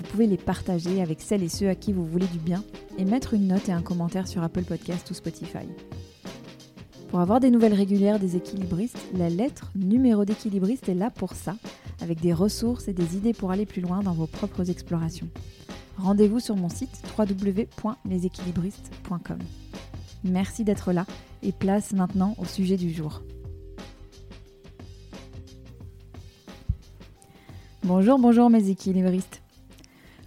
vous 0.00 0.10
pouvez 0.10 0.26
les 0.26 0.38
partager 0.38 1.02
avec 1.02 1.20
celles 1.20 1.42
et 1.42 1.50
ceux 1.50 1.68
à 1.68 1.74
qui 1.74 1.92
vous 1.92 2.06
voulez 2.06 2.28
du 2.28 2.38
bien 2.38 2.64
et 2.96 3.04
mettre 3.04 3.34
une 3.34 3.48
note 3.48 3.68
et 3.68 3.72
un 3.72 3.82
commentaire 3.82 4.26
sur 4.26 4.42
Apple 4.42 4.64
Podcast 4.64 5.10
ou 5.10 5.14
Spotify. 5.14 5.66
Pour 7.10 7.20
avoir 7.20 7.38
des 7.38 7.50
nouvelles 7.50 7.74
régulières 7.74 8.18
des 8.18 8.34
équilibristes, 8.34 8.96
la 9.14 9.28
lettre 9.28 9.70
numéro 9.74 10.24
d'équilibriste 10.24 10.88
est 10.88 10.94
là 10.94 11.10
pour 11.10 11.34
ça, 11.34 11.56
avec 12.00 12.22
des 12.22 12.32
ressources 12.32 12.88
et 12.88 12.94
des 12.94 13.18
idées 13.18 13.34
pour 13.34 13.50
aller 13.50 13.66
plus 13.66 13.82
loin 13.82 14.02
dans 14.02 14.14
vos 14.14 14.26
propres 14.26 14.70
explorations. 14.70 15.28
Rendez-vous 15.98 16.40
sur 16.40 16.56
mon 16.56 16.70
site 16.70 17.02
www.leséquilibristes.com. 17.18 19.38
Merci 20.24 20.64
d'être 20.64 20.92
là 20.92 21.04
et 21.42 21.52
place 21.52 21.92
maintenant 21.92 22.36
au 22.38 22.46
sujet 22.46 22.78
du 22.78 22.90
jour. 22.90 23.20
Bonjour, 27.82 28.18
bonjour 28.18 28.48
mes 28.48 28.70
équilibristes. 28.70 29.42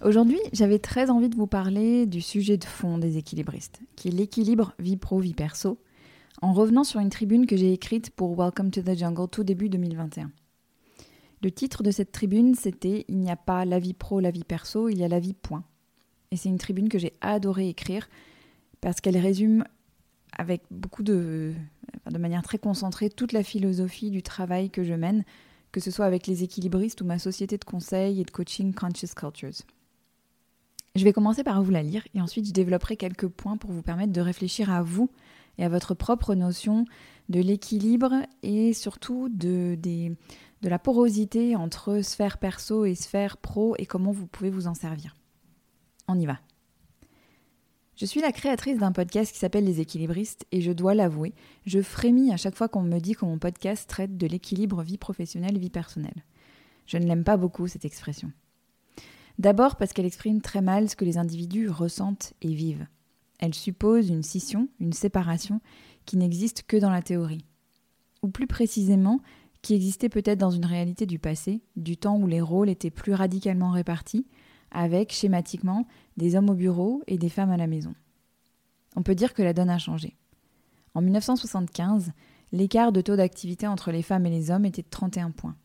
Aujourd'hui, 0.04 0.38
j'avais 0.52 0.78
très 0.78 1.08
envie 1.08 1.30
de 1.30 1.34
vous 1.34 1.46
parler 1.46 2.04
du 2.04 2.20
sujet 2.20 2.58
de 2.58 2.64
fond 2.66 2.98
des 2.98 3.16
équilibristes, 3.16 3.80
qui 3.96 4.08
est 4.08 4.10
l'équilibre 4.10 4.74
vie 4.78 4.98
pro-vie 4.98 5.32
perso, 5.32 5.78
en 6.42 6.52
revenant 6.52 6.84
sur 6.84 7.00
une 7.00 7.08
tribune 7.08 7.46
que 7.46 7.56
j'ai 7.56 7.72
écrite 7.72 8.10
pour 8.10 8.36
Welcome 8.36 8.70
to 8.70 8.82
the 8.82 8.98
Jungle 8.98 9.28
tout 9.30 9.44
début 9.44 9.70
2021. 9.70 10.30
Le 11.42 11.50
titre 11.50 11.82
de 11.82 11.90
cette 11.90 12.12
tribune, 12.12 12.54
c'était 12.54 13.06
Il 13.08 13.16
n'y 13.16 13.30
a 13.30 13.36
pas 13.36 13.64
la 13.64 13.78
vie 13.78 13.94
pro, 13.94 14.20
la 14.20 14.30
vie 14.30 14.44
perso, 14.44 14.90
il 14.90 14.98
y 14.98 15.04
a 15.04 15.08
la 15.08 15.20
vie 15.20 15.32
point. 15.32 15.64
Et 16.30 16.36
c'est 16.36 16.50
une 16.50 16.58
tribune 16.58 16.90
que 16.90 16.98
j'ai 16.98 17.14
adoré 17.22 17.70
écrire 17.70 18.10
parce 18.82 19.00
qu'elle 19.00 19.16
résume 19.16 19.64
avec 20.36 20.64
beaucoup 20.70 21.02
de, 21.02 21.54
de 22.10 22.18
manière 22.18 22.42
très 22.42 22.58
concentrée 22.58 23.08
toute 23.08 23.32
la 23.32 23.42
philosophie 23.42 24.10
du 24.10 24.22
travail 24.22 24.68
que 24.68 24.84
je 24.84 24.92
mène, 24.92 25.24
que 25.72 25.80
ce 25.80 25.90
soit 25.90 26.04
avec 26.04 26.26
les 26.26 26.42
équilibristes 26.42 27.00
ou 27.00 27.06
ma 27.06 27.18
société 27.18 27.56
de 27.56 27.64
conseil 27.64 28.20
et 28.20 28.24
de 28.24 28.30
coaching 28.30 28.74
Conscious 28.74 29.14
Cultures. 29.16 29.64
Je 30.96 31.02
vais 31.02 31.12
commencer 31.12 31.42
par 31.42 31.60
vous 31.60 31.72
la 31.72 31.82
lire 31.82 32.06
et 32.14 32.20
ensuite 32.20 32.46
je 32.46 32.52
développerai 32.52 32.96
quelques 32.96 33.26
points 33.26 33.56
pour 33.56 33.72
vous 33.72 33.82
permettre 33.82 34.12
de 34.12 34.20
réfléchir 34.20 34.70
à 34.70 34.84
vous 34.84 35.10
et 35.58 35.64
à 35.64 35.68
votre 35.68 35.92
propre 35.92 36.36
notion 36.36 36.84
de 37.28 37.40
l'équilibre 37.40 38.14
et 38.44 38.72
surtout 38.72 39.28
de, 39.28 39.76
la 40.62 40.78
porosité 40.78 41.56
entre 41.56 42.00
sphère 42.00 42.38
perso 42.38 42.84
et 42.84 42.94
sphère 42.94 43.38
pro 43.38 43.74
et 43.78 43.86
comment 43.86 44.12
vous 44.12 44.28
pouvez 44.28 44.50
vous 44.50 44.68
en 44.68 44.74
servir. 44.74 45.16
On 46.06 46.16
y 46.16 46.26
va. 46.26 46.38
Je 47.96 48.06
suis 48.06 48.20
la 48.20 48.30
créatrice 48.30 48.78
d'un 48.78 48.92
podcast 48.92 49.32
qui 49.32 49.38
s'appelle 49.40 49.64
Les 49.64 49.80
équilibristes 49.80 50.46
et 50.52 50.60
je 50.60 50.70
dois 50.70 50.94
l'avouer, 50.94 51.34
je 51.66 51.82
frémis 51.82 52.32
à 52.32 52.36
chaque 52.36 52.54
fois 52.54 52.68
qu'on 52.68 52.82
me 52.82 53.00
dit 53.00 53.16
que 53.16 53.24
mon 53.24 53.38
podcast 53.38 53.88
traite 53.88 54.16
de 54.16 54.28
l'équilibre 54.28 54.84
vie 54.84 54.98
professionnelle-vie 54.98 55.70
personnelle. 55.70 56.24
Je 56.86 56.98
ne 56.98 57.06
l'aime 57.06 57.24
pas 57.24 57.36
beaucoup 57.36 57.66
cette 57.66 57.84
expression. 57.84 58.30
D'abord 59.38 59.76
parce 59.76 59.92
qu'elle 59.92 60.06
exprime 60.06 60.40
très 60.40 60.60
mal 60.60 60.88
ce 60.88 60.96
que 60.96 61.04
les 61.04 61.18
individus 61.18 61.68
ressentent 61.68 62.34
et 62.40 62.54
vivent. 62.54 62.86
Elle 63.40 63.54
suppose 63.54 64.08
une 64.08 64.22
scission, 64.22 64.68
une 64.80 64.92
séparation, 64.92 65.60
qui 66.06 66.16
n'existe 66.16 66.62
que 66.62 66.76
dans 66.76 66.90
la 66.90 67.02
théorie. 67.02 67.44
Ou 68.22 68.28
plus 68.28 68.46
précisément, 68.46 69.20
qui 69.60 69.74
existait 69.74 70.08
peut-être 70.08 70.38
dans 70.38 70.50
une 70.50 70.64
réalité 70.64 71.06
du 71.06 71.18
passé, 71.18 71.62
du 71.76 71.96
temps 71.96 72.16
où 72.18 72.26
les 72.26 72.40
rôles 72.40 72.68
étaient 72.68 72.90
plus 72.90 73.14
radicalement 73.14 73.70
répartis, 73.70 74.26
avec, 74.70 75.12
schématiquement, 75.12 75.86
des 76.16 76.36
hommes 76.36 76.50
au 76.50 76.54
bureau 76.54 77.02
et 77.06 77.18
des 77.18 77.28
femmes 77.28 77.50
à 77.50 77.56
la 77.56 77.66
maison. 77.66 77.94
On 78.96 79.02
peut 79.02 79.14
dire 79.14 79.34
que 79.34 79.42
la 79.42 79.52
donne 79.52 79.70
a 79.70 79.78
changé. 79.78 80.16
En 80.94 81.00
1975, 81.00 82.12
l'écart 82.52 82.92
de 82.92 83.00
taux 83.00 83.16
d'activité 83.16 83.66
entre 83.66 83.90
les 83.90 84.02
femmes 84.02 84.26
et 84.26 84.30
les 84.30 84.50
hommes 84.50 84.64
était 84.64 84.82
de 84.82 84.88
31 84.88 85.32
points. 85.32 85.56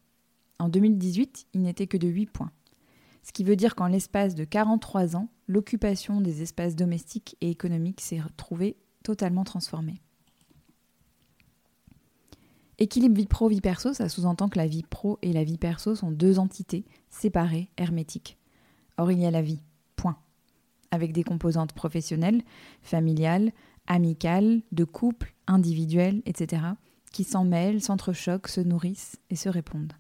En 0.58 0.70
2018, 0.70 1.48
il 1.54 1.62
n'était 1.62 1.88
que 1.88 1.98
de 1.98 2.08
8 2.08 2.28
points 2.28 2.52
ce 3.30 3.32
qui 3.32 3.44
veut 3.44 3.56
dire 3.56 3.76
qu'en 3.76 3.86
l'espace 3.86 4.34
de 4.34 4.44
43 4.44 5.16
ans, 5.16 5.30
l'occupation 5.48 6.20
des 6.20 6.42
espaces 6.42 6.76
domestiques 6.76 7.38
et 7.42 7.52
économiques 7.52 8.02
s'est 8.02 8.20
retrouvée 8.20 8.76
totalement 9.04 9.44
transformée. 9.44 10.02
Équilibre 12.80 13.16
vie 13.16 13.28
pro-vie 13.28 13.62
perso, 13.62 13.94
ça 13.94 14.10
sous-entend 14.10 14.50
que 14.50 14.58
la 14.58 14.66
vie 14.66 14.82
pro 14.82 15.20
et 15.22 15.32
la 15.32 15.44
vie 15.44 15.60
perso 15.60 15.94
sont 15.94 16.10
deux 16.10 16.40
entités 16.40 16.86
séparées, 17.12 17.70
hermétiques. 17.78 18.40
Or, 18.98 19.12
il 19.12 19.20
y 19.20 19.28
a 19.28 19.32
la 19.32 19.44
vie, 19.44 19.62
point. 19.96 20.18
Avec 20.90 21.14
des 21.14 21.24
composantes 21.24 21.74
professionnelles, 21.74 22.42
familiales, 22.82 23.52
amicales, 23.86 24.64
de 24.72 24.86
couple, 24.86 25.36
individuelles, 25.46 26.24
etc., 26.26 26.64
qui 27.12 27.24
s'en 27.24 27.46
mêlent, 27.46 27.84
s'entrechoquent, 27.84 28.48
se 28.48 28.62
nourrissent 28.62 29.20
et 29.30 29.36
se 29.36 29.50
répondent. 29.50 29.94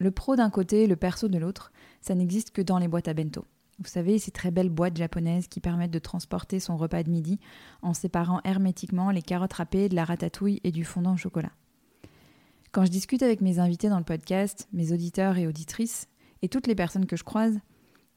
Le 0.00 0.10
pro 0.10 0.34
d'un 0.34 0.48
côté 0.48 0.84
et 0.84 0.86
le 0.86 0.96
perso 0.96 1.28
de 1.28 1.36
l'autre, 1.36 1.72
ça 2.00 2.14
n'existe 2.14 2.52
que 2.52 2.62
dans 2.62 2.78
les 2.78 2.88
boîtes 2.88 3.08
à 3.08 3.12
bento. 3.12 3.44
Vous 3.78 3.88
savez, 3.88 4.18
ces 4.18 4.30
très 4.30 4.50
belles 4.50 4.70
boîtes 4.70 4.96
japonaises 4.96 5.46
qui 5.46 5.60
permettent 5.60 5.90
de 5.90 5.98
transporter 5.98 6.58
son 6.58 6.78
repas 6.78 7.02
de 7.02 7.10
midi 7.10 7.38
en 7.82 7.92
séparant 7.92 8.40
hermétiquement 8.44 9.10
les 9.10 9.20
carottes 9.20 9.52
râpées 9.52 9.90
de 9.90 9.94
la 9.94 10.06
ratatouille 10.06 10.58
et 10.64 10.72
du 10.72 10.86
fondant 10.86 11.12
au 11.12 11.18
chocolat. 11.18 11.52
Quand 12.72 12.86
je 12.86 12.90
discute 12.90 13.22
avec 13.22 13.42
mes 13.42 13.58
invités 13.58 13.90
dans 13.90 13.98
le 13.98 14.04
podcast, 14.04 14.68
mes 14.72 14.90
auditeurs 14.92 15.36
et 15.36 15.46
auditrices, 15.46 16.08
et 16.40 16.48
toutes 16.48 16.66
les 16.66 16.74
personnes 16.74 17.06
que 17.06 17.16
je 17.16 17.24
croise, 17.24 17.60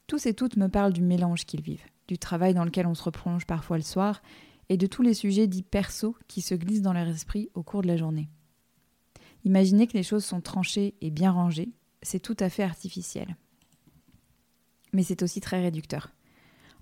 tous 0.06 0.24
et 0.24 0.32
toutes 0.32 0.56
me 0.56 0.68
parlent 0.68 0.94
du 0.94 1.02
mélange 1.02 1.44
qu'ils 1.44 1.62
vivent, 1.62 1.84
du 2.08 2.16
travail 2.16 2.54
dans 2.54 2.64
lequel 2.64 2.86
on 2.86 2.94
se 2.94 3.02
replonge 3.02 3.44
parfois 3.44 3.76
le 3.76 3.82
soir, 3.82 4.22
et 4.70 4.78
de 4.78 4.86
tous 4.86 5.02
les 5.02 5.12
sujets 5.12 5.48
dits 5.48 5.62
perso 5.62 6.16
qui 6.28 6.40
se 6.40 6.54
glissent 6.54 6.80
dans 6.80 6.94
leur 6.94 7.08
esprit 7.08 7.50
au 7.52 7.62
cours 7.62 7.82
de 7.82 7.88
la 7.88 7.98
journée. 7.98 8.30
Imaginez 9.44 9.86
que 9.86 9.96
les 9.96 10.02
choses 10.02 10.24
sont 10.24 10.40
tranchées 10.40 10.94
et 11.00 11.10
bien 11.10 11.30
rangées, 11.30 11.70
c'est 12.02 12.20
tout 12.20 12.36
à 12.40 12.48
fait 12.48 12.62
artificiel. 12.62 13.36
Mais 14.92 15.02
c'est 15.02 15.22
aussi 15.22 15.40
très 15.40 15.60
réducteur. 15.60 16.10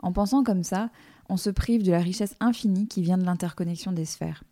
En 0.01 0.13
pensant 0.13 0.43
comme 0.43 0.65
ça, 0.65 0.91
on 1.29 1.37
se 1.37 1.51
prive 1.51 1.83
de 1.83 1.93
la 1.93 2.01
richesse 2.01 2.35
infinie 2.41 2.89
qui 2.89 3.03
vient 3.03 3.19
de 3.19 3.25
l'interconnexion 3.25 3.93
des 3.93 4.05
sphères. 4.05 4.45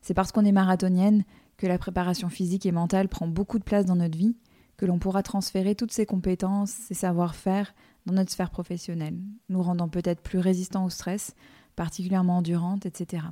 C'est 0.00 0.14
parce 0.14 0.32
qu'on 0.32 0.44
est 0.44 0.52
marathonienne 0.52 1.24
que 1.56 1.66
la 1.66 1.78
préparation 1.78 2.28
physique 2.28 2.66
et 2.66 2.72
mentale 2.72 3.08
prend 3.08 3.28
beaucoup 3.28 3.58
de 3.58 3.64
place 3.64 3.84
dans 3.84 3.96
notre 3.96 4.16
vie, 4.16 4.36
que 4.76 4.86
l'on 4.86 4.98
pourra 4.98 5.22
transférer 5.22 5.74
toutes 5.74 5.92
ses 5.92 6.06
compétences, 6.06 6.70
ses 6.70 6.94
savoir-faire 6.94 7.74
dans 8.06 8.14
notre 8.14 8.32
sphère 8.32 8.50
professionnelle, 8.50 9.18
nous 9.50 9.62
rendant 9.62 9.88
peut-être 9.88 10.22
plus 10.22 10.38
résistants 10.38 10.86
au 10.86 10.90
stress, 10.90 11.34
particulièrement 11.76 12.38
endurantes, 12.38 12.86
etc. 12.86 13.24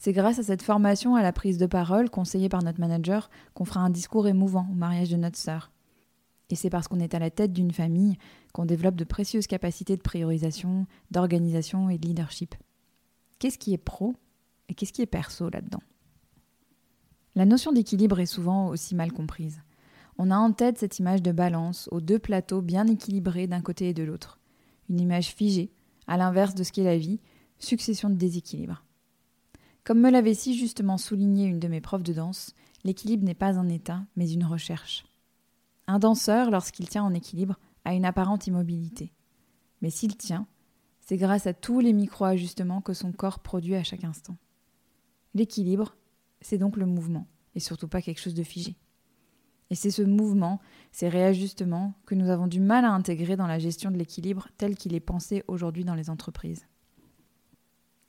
C'est 0.00 0.14
grâce 0.14 0.38
à 0.38 0.42
cette 0.42 0.62
formation 0.62 1.14
à 1.14 1.22
la 1.22 1.30
prise 1.30 1.58
de 1.58 1.66
parole 1.66 2.08
conseillée 2.08 2.48
par 2.48 2.62
notre 2.62 2.80
manager 2.80 3.28
qu'on 3.52 3.66
fera 3.66 3.80
un 3.80 3.90
discours 3.90 4.26
émouvant 4.26 4.66
au 4.72 4.74
mariage 4.74 5.10
de 5.10 5.18
notre 5.18 5.36
sœur. 5.36 5.70
Et 6.48 6.54
c'est 6.54 6.70
parce 6.70 6.88
qu'on 6.88 7.00
est 7.00 7.14
à 7.14 7.18
la 7.18 7.28
tête 7.28 7.52
d'une 7.52 7.70
famille 7.70 8.16
qu'on 8.54 8.64
développe 8.64 8.96
de 8.96 9.04
précieuses 9.04 9.46
capacités 9.46 9.98
de 9.98 10.02
priorisation, 10.02 10.86
d'organisation 11.10 11.90
et 11.90 11.98
de 11.98 12.06
leadership. 12.06 12.54
Qu'est-ce 13.38 13.58
qui 13.58 13.74
est 13.74 13.78
pro 13.78 14.14
et 14.70 14.74
qu'est-ce 14.74 14.94
qui 14.94 15.02
est 15.02 15.06
perso 15.06 15.50
là-dedans? 15.50 15.82
La 17.34 17.44
notion 17.44 17.70
d'équilibre 17.70 18.20
est 18.20 18.26
souvent 18.26 18.68
aussi 18.68 18.94
mal 18.94 19.12
comprise. 19.12 19.60
On 20.16 20.30
a 20.30 20.36
en 20.38 20.52
tête 20.52 20.78
cette 20.78 20.98
image 20.98 21.20
de 21.20 21.30
balance 21.30 21.90
aux 21.92 22.00
deux 22.00 22.18
plateaux 22.18 22.62
bien 22.62 22.86
équilibrés 22.86 23.48
d'un 23.48 23.60
côté 23.60 23.90
et 23.90 23.94
de 23.94 24.02
l'autre. 24.02 24.40
Une 24.88 24.98
image 24.98 25.34
figée, 25.34 25.74
à 26.06 26.16
l'inverse 26.16 26.54
de 26.54 26.64
ce 26.64 26.72
qu'est 26.72 26.84
la 26.84 26.96
vie, 26.96 27.20
succession 27.58 28.08
de 28.08 28.14
déséquilibres. 28.14 28.82
Comme 29.84 30.00
me 30.00 30.10
l'avait 30.10 30.34
si 30.34 30.58
justement 30.58 30.98
souligné 30.98 31.46
une 31.46 31.58
de 31.58 31.68
mes 31.68 31.80
profs 31.80 32.02
de 32.02 32.12
danse, 32.12 32.54
l'équilibre 32.84 33.24
n'est 33.24 33.34
pas 33.34 33.58
un 33.58 33.68
état, 33.68 34.04
mais 34.16 34.30
une 34.30 34.44
recherche. 34.44 35.04
Un 35.86 35.98
danseur, 35.98 36.50
lorsqu'il 36.50 36.88
tient 36.88 37.02
en 37.02 37.14
équilibre, 37.14 37.58
a 37.84 37.94
une 37.94 38.04
apparente 38.04 38.46
immobilité. 38.46 39.12
Mais 39.80 39.90
s'il 39.90 40.16
tient, 40.16 40.46
c'est 41.00 41.16
grâce 41.16 41.46
à 41.46 41.54
tous 41.54 41.80
les 41.80 41.92
micro-ajustements 41.92 42.82
que 42.82 42.92
son 42.92 43.10
corps 43.10 43.40
produit 43.40 43.74
à 43.74 43.82
chaque 43.82 44.04
instant. 44.04 44.36
L'équilibre, 45.34 45.96
c'est 46.40 46.58
donc 46.58 46.76
le 46.76 46.86
mouvement, 46.86 47.26
et 47.54 47.60
surtout 47.60 47.88
pas 47.88 48.02
quelque 48.02 48.20
chose 48.20 48.34
de 48.34 48.42
figé. 48.42 48.76
Et 49.70 49.74
c'est 49.74 49.90
ce 49.90 50.02
mouvement, 50.02 50.60
ces 50.92 51.08
réajustements, 51.08 51.94
que 52.04 52.14
nous 52.14 52.28
avons 52.28 52.48
du 52.48 52.60
mal 52.60 52.84
à 52.84 52.92
intégrer 52.92 53.36
dans 53.36 53.46
la 53.46 53.58
gestion 53.58 53.90
de 53.90 53.96
l'équilibre 53.96 54.48
tel 54.58 54.76
qu'il 54.76 54.94
est 54.94 55.00
pensé 55.00 55.44
aujourd'hui 55.48 55.84
dans 55.84 55.94
les 55.94 56.10
entreprises. 56.10 56.66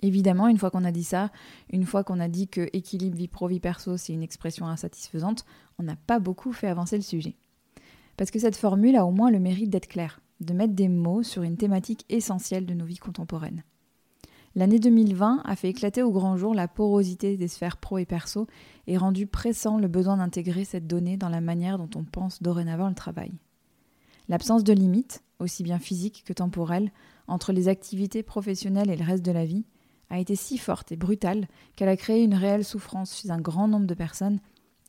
Évidemment, 0.02 0.48
une 0.48 0.58
fois 0.58 0.72
qu'on 0.72 0.84
a 0.84 0.92
dit 0.92 1.04
ça, 1.04 1.32
une 1.72 1.86
fois 1.86 2.04
qu'on 2.04 2.20
a 2.20 2.28
dit 2.28 2.48
que 2.48 2.68
équilibre 2.74 3.16
vie 3.16 3.28
pro 3.28 3.48
vie 3.48 3.60
perso 3.60 3.98
c'est 3.98 4.14
une 4.14 4.24
expression 4.24 4.66
insatisfaisante, 4.68 5.46
on 5.78 5.84
n'a 5.84 5.96
pas 5.96 6.20
beaucoup 6.20 6.54
fait 6.54 6.68
avancer 6.68 6.96
le 6.96 7.04
sujet. 7.04 7.36
Parce 8.18 8.32
que 8.32 8.40
cette 8.40 8.56
formule 8.56 8.96
a 8.96 9.06
au 9.06 9.12
moins 9.12 9.32
le 9.32 9.40
mérite 9.40 9.70
d'être 9.70 9.88
claire, 9.88 10.22
de 10.40 10.54
mettre 10.54 10.74
des 10.74 10.90
mots 10.90 11.24
sur 11.24 11.44
une 11.44 11.58
thématique 11.58 12.06
essentielle 12.10 12.66
de 12.66 12.74
nos 12.74 12.86
vies 12.86 12.98
contemporaines. 12.98 13.64
L'année 14.56 14.80
2020 14.80 15.44
a 15.46 15.56
fait 15.56 15.70
éclater 15.70 16.04
au 16.04 16.12
grand 16.12 16.36
jour 16.36 16.54
la 16.54 16.68
porosité 16.68 17.38
des 17.38 17.48
sphères 17.48 17.78
pro 17.78 18.00
et 18.00 18.06
perso 18.06 18.48
et 18.86 18.98
rendu 18.98 19.26
pressant 19.26 19.78
le 19.78 19.88
besoin 19.88 20.18
d'intégrer 20.18 20.66
cette 20.66 20.88
donnée 20.88 21.16
dans 21.16 21.30
la 21.30 21.40
manière 21.40 21.78
dont 21.78 21.90
on 21.96 22.04
pense 22.04 22.42
dorénavant 22.42 22.90
le 22.90 22.96
travail. 22.96 23.32
L'absence 24.28 24.64
de 24.64 24.74
limites, 24.74 25.24
aussi 25.40 25.64
bien 25.64 25.80
physiques 25.80 26.24
que 26.26 26.34
temporelles, 26.34 26.92
entre 27.28 27.54
les 27.54 27.70
activités 27.70 28.24
professionnelles 28.24 28.90
et 28.90 28.98
le 28.98 29.06
reste 29.06 29.26
de 29.26 29.32
la 29.32 29.46
vie, 29.46 29.64
a 30.12 30.20
été 30.20 30.36
si 30.36 30.58
forte 30.58 30.92
et 30.92 30.98
brutale 30.98 31.48
qu'elle 31.76 31.90
a 31.90 31.96
créé 31.96 32.24
une 32.24 32.36
réelle 32.36 32.66
souffrance 32.66 33.20
chez 33.20 33.32
un 33.32 33.40
grand 33.40 33.70
nombre 33.70 33.88
de 33.88 33.94
personnes, 33.94 34.40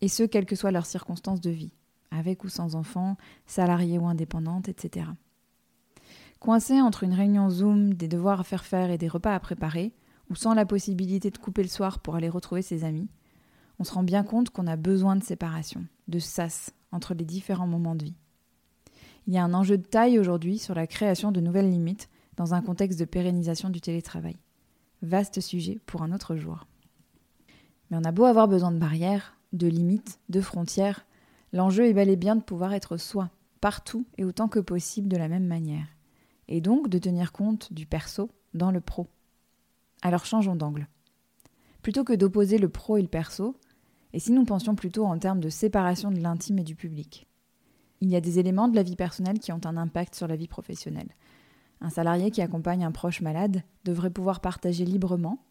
et 0.01 0.09
ce, 0.09 0.25
quelles 0.25 0.47
que 0.47 0.57
soient 0.57 0.73
leurs 0.73 0.85
circonstances 0.85 1.41
de 1.41 1.51
vie, 1.51 1.73
avec 2.11 2.43
ou 2.43 2.49
sans 2.49 2.75
enfants, 2.75 3.17
salariés 3.47 3.99
ou 3.99 4.07
indépendantes, 4.07 4.69
etc. 4.69 5.07
Coincé 6.41 6.81
entre 6.81 7.05
une 7.05 7.15
réunion 7.15 7.49
Zoom, 7.51 7.95
des 7.95 8.09
devoirs 8.09 8.41
à 8.41 8.45
faire 8.45 8.65
faire 8.65 8.91
et 8.91 8.99
des 8.99 9.07
repas 9.07 9.33
à 9.33 9.39
préparer, 9.39 9.95
ou 10.29 10.35
sans 10.35 10.55
la 10.55 10.67
possibilité 10.67 11.31
de 11.31 11.39
couper 11.39 11.63
le 11.63 11.69
soir 11.69 12.01
pour 12.01 12.17
aller 12.17 12.29
retrouver 12.29 12.63
ses 12.63 12.83
amis, 12.83 13.09
on 13.79 13.85
se 13.85 13.95
rend 13.95 14.03
bien 14.03 14.25
compte 14.25 14.51
qu'on 14.51 14.67
a 14.67 14.77
besoin 14.77 15.15
de 15.15 15.23
séparation, 15.23 15.87
de 16.09 16.19
sas 16.19 16.73
entre 16.91 17.15
les 17.15 17.25
différents 17.25 17.69
moments 17.69 17.95
de 17.95 18.07
vie. 18.07 18.17
Il 19.29 19.35
y 19.35 19.39
a 19.39 19.45
un 19.45 19.55
enjeu 19.55 19.79
de 19.79 19.87
taille 19.87 20.19
aujourd'hui 20.19 20.59
sur 20.59 20.75
la 20.75 20.89
création 20.89 21.31
de 21.31 21.41
nouvelles 21.41 21.71
limites 21.71 22.09
dans 22.37 22.55
un 22.55 22.61
contexte 22.61 22.99
de 22.99 23.05
pérennisation 23.05 23.71
du 23.71 23.81
télétravail. 23.81 24.37
Vaste 25.03 25.41
sujet 25.41 25.81
pour 25.87 26.03
un 26.03 26.13
autre 26.13 26.37
jour. 26.37 26.67
Mais 27.91 27.97
on 27.97 28.05
a 28.05 28.13
beau 28.13 28.25
avoir 28.25 28.49
besoin 28.49 28.73
de 28.73 28.79
barrières, 28.79 29.37
de 29.53 29.67
limites, 29.67 30.21
de 30.29 30.41
frontières, 30.41 31.07
l'enjeu 31.53 31.87
est 31.87 31.93
bel 31.93 32.09
et 32.09 32.17
bien 32.17 32.37
de 32.37 32.43
pouvoir 32.43 32.73
être 32.73 32.97
soi, 32.97 33.31
partout 33.61 34.07
et 34.17 34.25
autant 34.25 34.49
que 34.49 34.61
possible 34.61 35.09
de 35.09 35.17
la 35.17 35.29
même 35.29 35.47
manière 35.47 35.87
et 36.49 36.61
donc 36.61 36.89
de 36.89 36.99
tenir 36.99 37.33
compte 37.33 37.73
du 37.73 37.87
perso 37.87 38.31
dans 38.55 38.71
le 38.71 38.81
pro. 38.81 39.09
Alors 40.03 40.27
changeons 40.27 40.57
d'angle. 40.57 40.87
Plutôt 41.81 42.05
que 42.05 42.13
d'opposer 42.13 42.59
le 42.59 42.69
pro 42.69 42.99
et 42.99 43.03
le 43.03 43.09
perso, 43.09 43.57
et 44.13 44.21
si 44.21 44.33
nous 44.33 44.45
pensions 44.45 44.75
plutôt 44.75 45.07
en 45.07 45.19
termes 45.19 45.41
de 45.41 45.49
séparation 45.49 46.11
de 46.11 46.21
l'intime 46.21 46.59
et 46.59 46.65
du 46.65 46.75
public 46.75 47.27
Il 48.03 48.11
y 48.11 48.17
a 48.17 48.21
des 48.21 48.39
éléments 48.39 48.69
de 48.69 48.77
la 48.77 48.83
vie 48.83 48.97
personnelle 48.97 49.39
qui 49.39 49.53
ont 49.53 49.61
un 49.65 49.79
impact 49.79 50.15
sur 50.15 50.29
la 50.29 50.37
vie 50.37 50.49
professionnelle. 50.49 51.09
Un 51.83 51.91
salarié 51.91 52.31
qui 52.31 52.41
accompagne 52.41 52.85
un 52.85 52.93
proche 52.93 53.21
malade 53.23 53.65
devrait 53.85 54.11
pouvoir 54.11 54.41
partager 54.41 54.85
librement, 54.85 55.45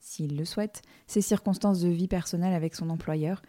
s'il 0.00 0.36
le 0.36 0.44
souhaite, 0.44 0.82
ses 1.06 1.20
circonstances 1.20 1.80
de 1.80 1.88
vie 1.88 2.08
personnelle 2.08 2.54
avec 2.54 2.74
son 2.74 2.90
employeur 2.90 3.40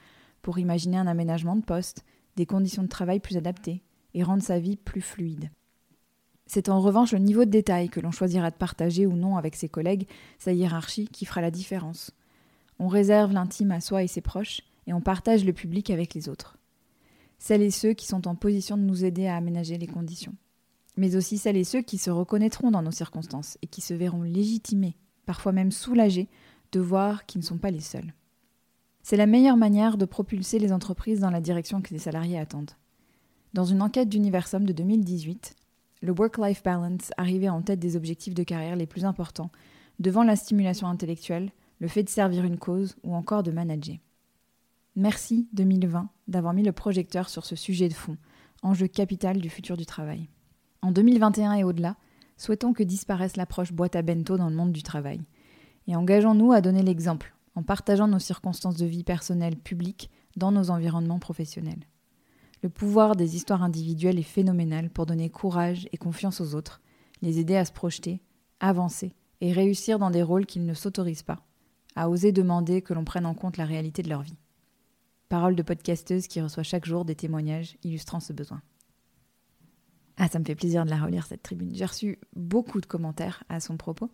pour 0.44 0.60
imaginer 0.60 0.98
un 0.98 1.08
aménagement 1.08 1.56
de 1.56 1.66
poste, 1.66 2.06
des 2.36 2.46
conditions 2.46 2.84
de 2.84 2.88
travail 2.88 3.20
plus 3.20 3.38
adaptées 3.38 3.82
et 4.14 4.22
rendre 4.22 4.44
sa 4.44 4.60
vie 4.60 4.78
plus 4.78 5.02
fluide. 5.02 5.50
C'est 6.46 6.70
en 6.70 6.80
revanche 6.80 7.12
le 7.12 7.18
niveau 7.18 7.44
de 7.44 7.50
détail 7.50 7.90
que 7.90 8.00
l'on 8.00 8.12
choisira 8.12 8.52
de 8.52 8.56
partager 8.56 9.08
ou 9.08 9.16
non 9.16 9.36
avec 9.36 9.56
ses 9.56 9.68
collègues, 9.68 10.08
sa 10.38 10.54
hiérarchie, 10.54 11.08
qui 11.08 11.26
fera 11.26 11.42
la 11.42 11.52
différence. 11.52 12.12
On 12.78 12.88
réserve 12.88 13.34
l'intime 13.34 13.72
à 13.72 13.82
soi 13.82 14.04
et 14.04 14.08
ses 14.08 14.22
proches, 14.22 14.62
et 14.86 14.94
on 14.94 15.02
partage 15.02 15.44
le 15.44 15.54
public 15.54 15.90
avec 15.90 16.14
les 16.14 16.30
autres. 16.30 16.60
Celles 17.40 17.64
et 17.64 17.72
ceux 17.72 17.94
qui 17.94 18.06
sont 18.06 18.28
en 18.28 18.36
position 18.36 18.78
de 18.78 18.84
nous 18.84 19.04
aider 19.04 19.26
à 19.26 19.36
aménager 19.36 19.80
les 19.80 19.88
conditions. 19.88 20.36
Mais 20.98 21.16
aussi 21.16 21.38
celles 21.38 21.58
et 21.58 21.64
ceux 21.64 21.82
qui 21.82 21.98
se 21.98 22.10
reconnaîtront 22.10 22.72
dans 22.72 22.82
nos 22.82 22.92
circonstances 22.92 23.58
et 23.62 23.68
qui 23.68 23.82
se 23.82 23.94
verront 23.94 24.24
légitimés, 24.24 24.98
parfois 25.26 25.52
même 25.52 25.72
soulagés, 25.72 26.28
de 26.72 26.80
voir 26.80 27.26
qu'ils 27.26 27.42
ne 27.42 27.46
sont 27.46 27.58
pas 27.58 27.72
les 27.72 27.80
seuls. 27.80 28.14
C'est 29.04 29.16
la 29.16 29.28
meilleure 29.28 29.58
manière 29.58 29.98
de 29.98 30.06
propulser 30.06 30.60
les 30.60 30.74
entreprises 30.74 31.22
dans 31.22 31.30
la 31.30 31.40
direction 31.40 31.82
que 31.82 31.94
les 31.94 32.00
salariés 32.00 32.40
attendent. 32.40 32.72
Dans 33.54 33.64
une 33.64 33.82
enquête 33.82 34.10
d'Universum 34.10 34.66
de 34.66 34.74
2018, 34.74 35.56
le 36.02 36.12
work-life 36.12 36.62
balance 36.62 37.12
arrivait 37.16 37.50
en 37.50 37.62
tête 37.62 37.80
des 37.80 37.96
objectifs 37.96 38.34
de 38.34 38.44
carrière 38.44 38.76
les 38.76 38.86
plus 38.86 39.06
importants, 39.06 39.52
devant 40.00 40.24
la 40.24 40.36
stimulation 40.36 40.88
intellectuelle, 40.88 41.52
le 41.80 41.88
fait 41.88 42.04
de 42.04 42.10
servir 42.10 42.44
une 42.44 42.58
cause 42.58 42.96
ou 43.04 43.16
encore 43.16 43.44
de 43.44 43.52
manager. 43.52 43.98
Merci 44.96 45.48
2020 45.54 46.10
d'avoir 46.28 46.54
mis 46.54 46.64
le 46.64 46.72
projecteur 46.72 47.30
sur 47.30 47.46
ce 47.46 47.56
sujet 47.56 47.88
de 47.88 47.94
fond, 47.94 48.18
enjeu 48.64 48.88
capital 48.88 49.40
du 49.40 49.50
futur 49.50 49.78
du 49.78 49.86
travail. 49.86 50.28
En 50.88 50.92
2021 50.94 51.56
et 51.56 51.64
au-delà, 51.66 51.98
souhaitons 52.38 52.72
que 52.72 52.82
disparaisse 52.82 53.36
l'approche 53.36 53.74
boîte 53.74 53.98
à 53.98 54.02
bento 54.02 54.38
dans 54.38 54.50
le 54.50 54.56
monde 54.56 54.72
du 54.72 54.84
travail. 54.84 55.20
Et 55.86 55.98
engageons-nous 55.98 56.54
à 56.54 56.62
donner 56.62 56.82
l'exemple, 56.82 57.36
en 57.56 57.62
partageant 57.62 58.08
nos 58.08 58.20
circonstances 58.20 58.78
de 58.78 58.86
vie 58.86 59.04
personnelles 59.04 59.58
publiques 59.58 60.10
dans 60.38 60.54
nos 60.54 60.70
environnements 60.70 61.20
professionnels. 61.20 61.84
Le 62.64 62.70
pouvoir 62.70 63.18
des 63.18 63.36
histoires 63.36 63.64
individuelles 63.64 64.18
est 64.18 64.24
phénoménal 64.24 64.90
pour 64.90 65.06
donner 65.06 65.30
courage 65.30 65.90
et 65.92 65.98
confiance 65.98 66.40
aux 66.40 66.56
autres, 66.56 66.80
les 67.22 67.38
aider 67.38 67.58
à 67.58 67.66
se 67.66 67.74
projeter, 67.74 68.22
avancer 68.62 69.14
et 69.42 69.52
réussir 69.52 70.00
dans 70.00 70.10
des 70.10 70.24
rôles 70.24 70.46
qu'ils 70.46 70.66
ne 70.66 70.74
s'autorisent 70.74 71.22
pas, 71.22 71.46
à 71.98 72.10
oser 72.10 72.32
demander 72.32 72.82
que 72.82 72.94
l'on 72.94 73.04
prenne 73.04 73.26
en 73.26 73.34
compte 73.34 73.58
la 73.58 73.66
réalité 73.66 74.04
de 74.04 74.10
leur 74.10 74.22
vie. 74.22 74.40
Parole 75.28 75.58
de 75.58 75.64
podcasteuse 75.64 76.28
qui 76.28 76.40
reçoit 76.40 76.64
chaque 76.64 76.86
jour 76.86 77.04
des 77.04 77.16
témoignages 77.16 77.76
illustrant 77.84 78.22
ce 78.22 78.32
besoin. 78.32 78.62
Ah, 80.18 80.28
ça 80.28 80.40
me 80.40 80.46
fait 80.46 80.56
plaisir 80.56 80.84
de 80.84 80.90
la 80.90 80.98
relire 80.98 81.26
cette 81.26 81.44
tribune. 81.44 81.72
J'ai 81.74 81.86
reçu 81.86 82.20
beaucoup 82.36 82.82
de 82.82 82.86
commentaires 82.88 83.44
à 83.50 83.60
son 83.60 83.78
propos. 83.78 84.10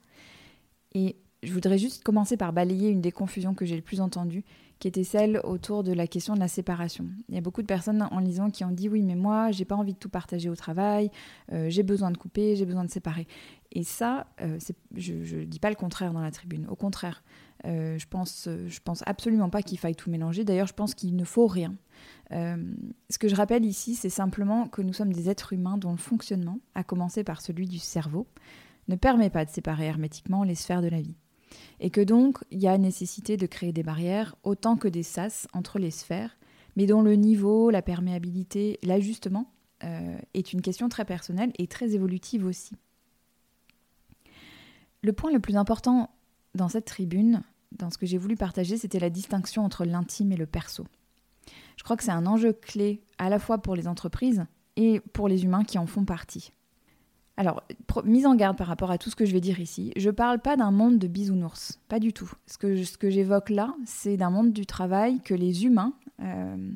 Et 0.94 1.16
je 1.44 1.52
voudrais 1.54 1.78
juste 1.78 2.04
commencer 2.04 2.38
par 2.38 2.54
balayer 2.54 2.90
une 2.90 3.02
des 3.02 3.12
confusions 3.12 3.54
que 3.54 3.66
j'ai 3.66 3.76
le 3.76 3.82
plus 3.82 4.02
entendues, 4.02 4.44
qui 4.80 4.88
était 4.88 5.04
celle 5.04 5.40
autour 5.44 5.84
de 5.84 5.94
la 5.94 6.08
question 6.08 6.36
de 6.36 6.40
la 6.40 6.48
séparation. 6.48 7.08
Il 7.30 7.36
y 7.36 7.38
a 7.38 7.42
beaucoup 7.42 7.62
de 7.62 7.68
personnes 7.68 8.08
en 8.10 8.20
lisant 8.20 8.50
qui 8.50 8.64
ont 8.64 8.72
dit 8.72 8.90
oui, 8.90 9.02
mais 9.02 9.16
moi, 9.16 9.52
j'ai 9.52 9.66
pas 9.66 9.76
envie 9.76 9.94
de 9.94 9.98
tout 9.98 10.10
partager 10.10 10.50
au 10.50 10.56
travail, 10.56 11.10
euh, 11.52 11.70
j'ai 11.70 11.84
besoin 11.84 12.12
de 12.12 12.18
couper, 12.18 12.56
j'ai 12.56 12.66
besoin 12.66 12.84
de 12.84 12.92
séparer. 12.92 13.28
Et 13.72 13.84
ça, 13.84 14.28
euh, 14.42 14.58
je 14.96 15.14
ne 15.14 15.44
dis 15.46 15.60
pas 15.60 15.70
le 15.70 15.76
contraire 15.76 16.14
dans 16.14 16.22
la 16.22 16.32
tribune. 16.32 16.68
Au 16.70 16.76
contraire, 16.76 17.24
euh, 17.66 17.98
je 17.98 18.08
pense, 18.08 18.48
je 18.68 18.80
pense 18.84 19.04
absolument 19.06 19.50
pas 19.50 19.62
qu'il 19.62 19.80
faille 19.80 19.96
tout 19.96 20.10
mélanger. 20.10 20.44
D'ailleurs, 20.44 20.68
je 20.68 20.74
pense 20.74 20.94
qu'il 20.94 21.16
ne 21.16 21.24
faut 21.24 21.48
rien. 21.48 21.76
Ce 22.32 23.18
que 23.20 23.28
je 23.28 23.36
rappelle 23.36 23.64
ici, 23.64 23.96
c'est 23.96 24.10
simplement 24.10 24.68
que 24.68 24.82
nous 24.82 24.94
sommes 24.94 25.14
des 25.14 25.30
êtres 25.30 25.54
humains 25.54 25.78
dont 25.78 25.92
le 25.92 25.98
fonctionnement, 25.98 26.60
à 26.74 26.84
commencer 26.84 27.24
par 27.24 27.42
celui 27.42 27.68
du 27.68 27.80
cerveau, 27.80 28.28
ne 28.88 28.96
permet 28.96 29.30
pas 29.30 29.46
de 29.46 29.52
séparer 29.52 29.86
hermétiquement 29.86 30.44
les 30.44 30.56
sphères 30.56 30.82
de 30.82 30.88
la 30.88 31.02
vie 31.02 31.16
et 31.80 31.90
que 31.90 32.02
donc 32.02 32.40
il 32.52 32.62
y 32.62 32.68
a 32.68 32.78
nécessité 32.78 33.38
de 33.38 33.46
créer 33.46 33.74
des 33.74 33.84
barrières 33.84 34.36
autant 34.44 34.76
que 34.76 34.88
des 34.88 35.04
sas 35.04 35.48
entre 35.54 35.80
les 35.80 35.92
sphères, 35.92 36.38
mais 36.76 36.86
dont 36.86 37.02
le 37.02 37.16
niveau, 37.16 37.70
la 37.70 37.82
perméabilité, 37.82 38.80
l'ajustement 38.84 39.52
euh, 39.84 40.18
est 40.34 40.54
une 40.54 40.62
question 40.62 40.90
très 40.90 41.06
personnelle 41.06 41.52
et 41.58 41.68
très 41.68 41.94
évolutive 41.94 42.46
aussi. 42.46 42.76
Le 45.02 45.14
point 45.14 45.32
le 45.32 45.40
plus 45.40 45.58
important 45.58 46.10
dans 46.56 46.70
cette 46.70 46.86
tribune, 46.86 47.44
dans 47.74 47.90
ce 47.90 47.98
que 47.98 48.06
j'ai 48.06 48.18
voulu 48.18 48.36
partager, 48.36 48.78
c'était 48.78 49.00
la 49.00 49.10
distinction 49.10 49.66
entre 49.66 49.86
l'intime 49.86 50.32
et 50.32 50.38
le 50.38 50.46
perso. 50.46 50.86
Je 51.78 51.84
crois 51.84 51.98
que 51.98 52.04
c'est 52.04 52.12
un 52.12 52.26
enjeu 52.26 52.54
clé 52.54 53.02
à 53.18 53.30
la 53.30 53.40
fois 53.40 53.58
pour 53.58 53.76
les 53.76 53.88
entreprises 53.88 54.46
et 54.76 55.00
pour 55.00 55.28
les 55.28 55.44
humains 55.44 55.64
qui 55.64 55.78
en 55.78 55.86
font 55.86 56.06
partie. 56.06 56.52
Alors, 57.36 57.64
mise 58.04 58.28
en 58.28 58.36
garde 58.36 58.58
par 58.58 58.68
rapport 58.68 58.92
à 58.92 58.98
tout 58.98 59.10
ce 59.10 59.16
que 59.16 59.26
je 59.26 59.34
vais 59.34 59.42
dire 59.42 59.60
ici, 59.60 59.92
je 59.96 60.08
ne 60.08 60.16
parle 60.16 60.40
pas 60.40 60.56
d'un 60.56 60.70
monde 60.70 61.00
de 61.00 61.08
bisounours, 61.08 61.80
pas 61.88 62.00
du 62.00 62.14
tout. 62.14 62.32
Ce 62.46 62.58
que, 62.58 63.10
j'évoque 63.10 63.50
là, 63.50 63.74
c'est 63.86 64.18
d'un 64.18 64.30
monde 64.30 64.54
du 64.54 64.68
travail 64.68 65.20
que 65.22 65.34
les 65.34 65.66
humains, 65.66 65.94
euh, 66.22 66.72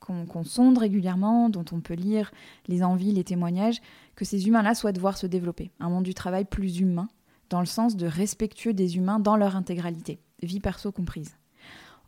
qu'on 0.00 0.42
sonde 0.42 0.78
régulièrement, 0.78 1.48
dont 1.48 1.64
on 1.70 1.80
peut 1.80 1.94
lire 1.94 2.32
les 2.66 2.82
envies, 2.82 3.12
les 3.12 3.22
témoignages, 3.22 3.80
que 4.16 4.24
ces 4.24 4.48
humains-là 4.48 4.74
souhaitent 4.74 4.98
voir 4.98 5.16
se 5.16 5.28
développer. 5.28 5.70
Un 5.78 5.88
monde 5.88 6.02
du 6.02 6.14
travail 6.14 6.44
plus 6.44 6.80
humain, 6.80 7.08
dans 7.48 7.60
le 7.60 7.66
sens 7.66 7.96
de 7.96 8.06
respectueux 8.06 8.72
des 8.72 8.96
humains 8.96 9.20
dans 9.20 9.36
leur 9.36 9.54
intégralité, 9.54 10.18
vie 10.42 10.58
perso 10.58 10.90
comprise. 10.90 11.36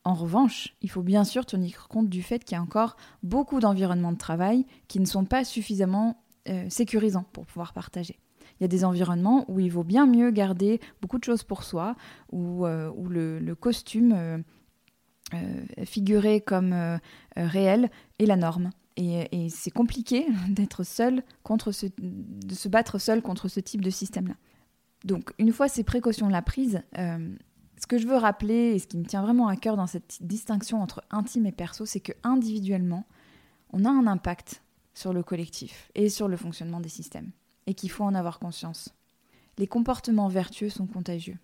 En 0.05 0.13
revanche, 0.13 0.75
il 0.83 0.91
faut 0.91 1.03
bien 1.03 1.25
sûr 1.25 1.47
tenir 1.47 1.89
compte 1.89 2.11
du 2.11 2.23
fait 2.23 2.45
qu'il 2.45 2.57
y 2.57 2.59
a 2.59 2.63
encore 2.63 2.97
beaucoup 3.23 3.59
d'environnements 3.59 4.13
de 4.13 4.19
travail 4.19 4.67
qui 4.87 5.01
ne 5.01 5.07
sont 5.07 5.25
pas 5.25 5.45
suffisamment 5.45 6.23
euh, 6.47 6.67
sécurisant 6.69 7.25
pour 7.33 7.47
pouvoir 7.47 7.73
partager. 7.73 8.19
Il 8.61 8.63
y 8.63 8.65
a 8.65 8.69
des 8.69 8.85
environnements 8.85 9.47
où 9.49 9.61
il 9.61 9.73
vaut 9.73 9.83
bien 9.83 10.05
mieux 10.07 10.31
garder 10.31 10.79
beaucoup 11.01 11.19
de 11.19 11.25
choses 11.25 11.43
pour 11.43 11.65
soi, 11.65 11.97
où, 12.31 12.67
euh, 12.67 12.93
le, 13.09 13.55
costume 13.55 14.13
euh, 15.33 15.65
figuré 15.87 16.43
comme 16.43 17.01
réel 17.35 17.91
est 18.19 18.27
la 18.27 18.37
norme. 18.37 18.71
Et, 18.97 19.49
c'est 19.49 19.71
compliqué 19.71 20.27
d'être 20.51 20.85
seul 20.85 21.23
contre 21.43 21.73
de 21.99 22.55
se 22.55 22.69
battre 22.69 22.99
seul 22.99 23.23
contre 23.23 23.49
ce 23.49 23.59
type 23.59 23.81
de 23.81 23.91
système-là. 23.91 24.35
Donc, 25.05 25.33
une 25.39 25.51
fois 25.51 25.69
ces 25.69 25.83
précautions-là 25.83 26.43
prises, 26.43 26.83
ce 27.85 27.87
que 27.87 27.99
je 27.99 28.07
veux 28.07 28.17
rappeler 28.17 28.73
et 28.73 28.79
ce 28.79 28.87
qui 28.87 28.97
me 28.97 29.05
tient 29.05 29.21
vraiment 29.21 29.47
à 29.47 29.57
cœur 29.57 29.77
dans 29.77 29.87
cette 29.87 30.17
distinction 30.23 30.81
entre 30.81 31.05
intime 31.11 31.45
et 31.45 31.53
perso, 31.53 31.85
c'est 31.85 32.01
que 32.01 32.15
individuellement, 32.23 33.05
on 33.75 33.85
a 33.85 33.91
un 33.91 34.07
impact 34.07 34.63
sur 34.95 35.13
le 35.13 35.23
collectif 35.23 35.91
et 35.95 36.09
sur 36.09 36.27
le 36.27 36.39
fonctionnement 36.39 36.81
des 36.81 36.89
systèmes, 36.89 37.31
et 37.67 37.75
qu'il 37.75 37.91
faut 37.91 38.05
en 38.05 38.15
avoir 38.15 38.39
conscience. 38.39 38.95
Les 39.59 39.67
comportements 39.67 40.29
vertueux 40.29 40.71
sont 40.71 40.87
contagieux. 40.87 41.37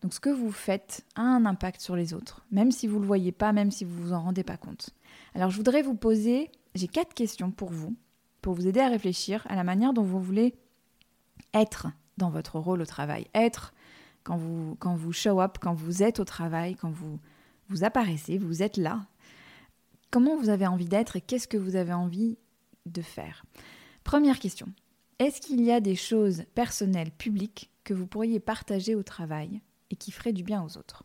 Donc 0.00 0.14
ce 0.14 0.20
que 0.20 0.30
vous 0.30 0.52
faites 0.52 1.04
a 1.16 1.20
un 1.20 1.44
impact 1.44 1.82
sur 1.82 1.96
les 1.96 2.14
autres, 2.14 2.46
même 2.50 2.72
si 2.72 2.86
vous 2.86 2.96
ne 2.96 3.02
le 3.02 3.06
voyez 3.06 3.32
pas, 3.32 3.52
même 3.52 3.70
si 3.70 3.84
vous 3.84 4.02
vous 4.02 4.14
en 4.14 4.22
rendez 4.22 4.44
pas 4.44 4.56
compte. 4.56 4.88
Alors 5.34 5.50
je 5.50 5.58
voudrais 5.58 5.82
vous 5.82 5.94
poser, 5.94 6.50
j'ai 6.76 6.88
quatre 6.88 7.12
questions 7.12 7.50
pour 7.50 7.68
vous, 7.68 7.94
pour 8.40 8.54
vous 8.54 8.66
aider 8.66 8.80
à 8.80 8.88
réfléchir 8.88 9.46
à 9.50 9.54
la 9.54 9.64
manière 9.64 9.92
dont 9.92 10.02
vous 10.02 10.22
voulez 10.22 10.54
être 11.52 11.88
dans 12.16 12.30
votre 12.30 12.58
rôle 12.58 12.80
au 12.80 12.86
travail. 12.86 13.26
Être 13.34 13.74
quand 14.28 14.94
vous, 14.94 15.12
show 15.12 15.40
up, 15.40 15.56
quand 15.60 15.72
vous 15.72 16.02
êtes 16.02 16.20
au 16.20 16.24
travail, 16.24 16.74
quand 16.74 16.90
vous, 16.90 17.18
vous 17.68 17.84
apparaissez, 17.84 18.36
vous 18.36 18.62
êtes 18.62 18.76
là. 18.76 19.06
Comment 20.10 20.36
vous 20.36 20.50
avez 20.50 20.66
envie 20.66 20.86
d'être 20.86 21.16
et 21.16 21.20
qu'est-ce 21.20 21.48
que 21.48 21.56
vous 21.56 21.76
avez 21.76 21.94
envie 21.94 22.36
de 22.84 23.00
faire? 23.00 23.44
Première 24.04 24.38
question. 24.38 24.68
Est-ce 25.18 25.40
qu'il 25.40 25.62
y 25.62 25.72
a 25.72 25.80
des 25.80 25.96
choses 25.96 26.44
personnelles, 26.54 27.10
publiques, 27.10 27.70
que 27.84 27.94
vous 27.94 28.06
pourriez 28.06 28.38
partager 28.38 28.94
au 28.94 29.02
travail 29.02 29.62
et 29.90 29.96
qui 29.96 30.12
feraient 30.12 30.34
du 30.34 30.42
bien 30.42 30.62
aux 30.62 30.76
autres? 30.76 31.04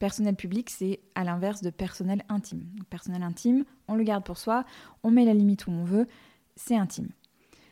Personnel 0.00 0.34
public, 0.34 0.68
c'est 0.68 1.00
à 1.14 1.22
l'inverse 1.22 1.62
de 1.62 1.70
personnel 1.70 2.24
intime. 2.28 2.66
personnel 2.90 3.22
intime, 3.22 3.64
on 3.86 3.94
le 3.94 4.02
garde 4.02 4.24
pour 4.24 4.38
soi, 4.38 4.64
on 5.04 5.10
met 5.10 5.24
la 5.24 5.34
limite 5.34 5.68
où 5.68 5.70
on 5.70 5.84
veut, 5.84 6.08
c'est 6.56 6.76
intime. 6.76 7.08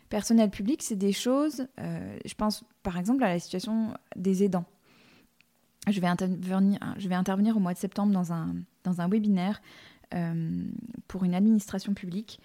Personnel 0.08 0.50
public, 0.50 0.82
c'est 0.82 0.96
des 0.96 1.12
choses, 1.12 1.66
euh, 1.80 2.18
je 2.24 2.34
pense 2.34 2.64
par 2.82 2.98
exemple 2.98 3.24
à 3.24 3.28
la 3.28 3.40
situation 3.40 3.94
des 4.14 4.44
aidants. 4.44 4.66
Je 5.88 6.00
vais 6.00 6.06
intervenir, 6.06 7.56
au 7.56 7.60
mois 7.60 7.74
de 7.74 7.78
septembre 7.78 8.12
dans 8.12 8.32
un, 8.32 9.08
webinaire 9.08 9.60
euh, 10.14 10.64
pour 11.08 11.24
une 11.24 11.34
administration 11.34 11.94
publique 11.94 12.40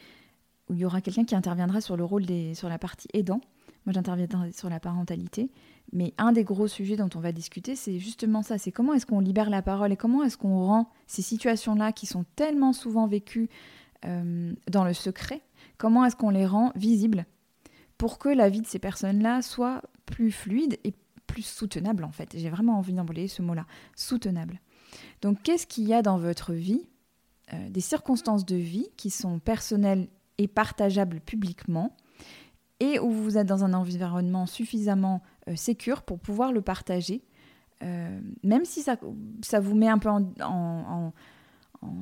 où 0.69 0.73
il 0.73 0.79
y 0.79 0.85
aura 0.85 1.01
quelqu'un 1.01 1.23
qui 1.23 1.35
interviendra 1.35 1.79
sur 1.79 1.95
le 1.97 2.03
rôle 2.03 2.25
des, 2.25 2.55
sur 2.55 2.67
la 2.67 2.79
partie 2.79 3.07
aidant. 3.13 3.41
Moi, 3.85 3.93
j'interviendrai 3.93 4.51
sur 4.51 4.69
la 4.69 4.79
parentalité. 4.79 5.49
Mais 5.93 6.13
un 6.17 6.33
des 6.33 6.43
gros 6.43 6.67
sujets 6.67 6.97
dont 6.97 7.09
on 7.15 7.19
va 7.19 7.31
discuter, 7.31 7.75
c'est 7.75 7.99
justement 7.99 8.41
ça. 8.41 8.57
C'est 8.57 8.71
comment 8.71 8.93
est-ce 8.93 9.05
qu'on 9.05 9.21
libère 9.21 9.49
la 9.49 9.61
parole 9.61 9.93
et 9.93 9.97
comment 9.97 10.23
est-ce 10.23 10.37
qu'on 10.37 10.65
rend 10.65 10.89
ces 11.05 11.21
situations-là 11.21 11.93
qui 11.93 12.05
sont 12.05 12.25
tellement 12.35 12.73
souvent 12.73 13.07
vécues 13.07 13.49
euh, 14.05 14.53
dans 14.69 14.83
le 14.83 14.93
secret, 14.93 15.41
comment 15.77 16.05
est-ce 16.05 16.15
qu'on 16.15 16.29
les 16.29 16.45
rend 16.45 16.71
visibles 16.75 17.25
pour 17.97 18.19
que 18.19 18.29
la 18.29 18.47
vie 18.47 18.61
de 18.61 18.67
ces 18.67 18.77
personnes-là 18.77 19.41
soit 19.41 19.81
plus 20.05 20.31
fluide 20.31 20.77
et 20.83 20.93
soutenable 21.41 22.03
en 22.03 22.11
fait. 22.11 22.35
J'ai 22.35 22.49
vraiment 22.49 22.77
envie 22.77 22.93
d'employer 22.93 23.27
ce 23.27 23.41
mot-là, 23.41 23.65
soutenable. 23.95 24.59
Donc 25.21 25.41
qu'est-ce 25.43 25.67
qu'il 25.67 25.85
y 25.87 25.93
a 25.93 26.01
dans 26.01 26.17
votre 26.17 26.53
vie, 26.53 26.87
euh, 27.53 27.69
des 27.69 27.81
circonstances 27.81 28.45
de 28.45 28.55
vie 28.55 28.87
qui 28.97 29.09
sont 29.09 29.39
personnelles 29.39 30.07
et 30.37 30.47
partageables 30.47 31.19
publiquement, 31.19 31.95
et 32.79 32.99
où 32.99 33.09
vous 33.09 33.37
êtes 33.37 33.47
dans 33.47 33.63
un 33.63 33.73
environnement 33.73 34.45
suffisamment 34.45 35.21
euh, 35.47 35.55
pour 36.05 36.19
pouvoir 36.19 36.51
le 36.51 36.61
partager, 36.61 37.23
euh, 37.83 38.19
même 38.43 38.65
si 38.65 38.81
ça, 38.81 38.97
ça 39.41 39.59
vous 39.59 39.75
met 39.75 39.87
un 39.87 39.97
peu 39.97 40.09
en, 40.09 41.13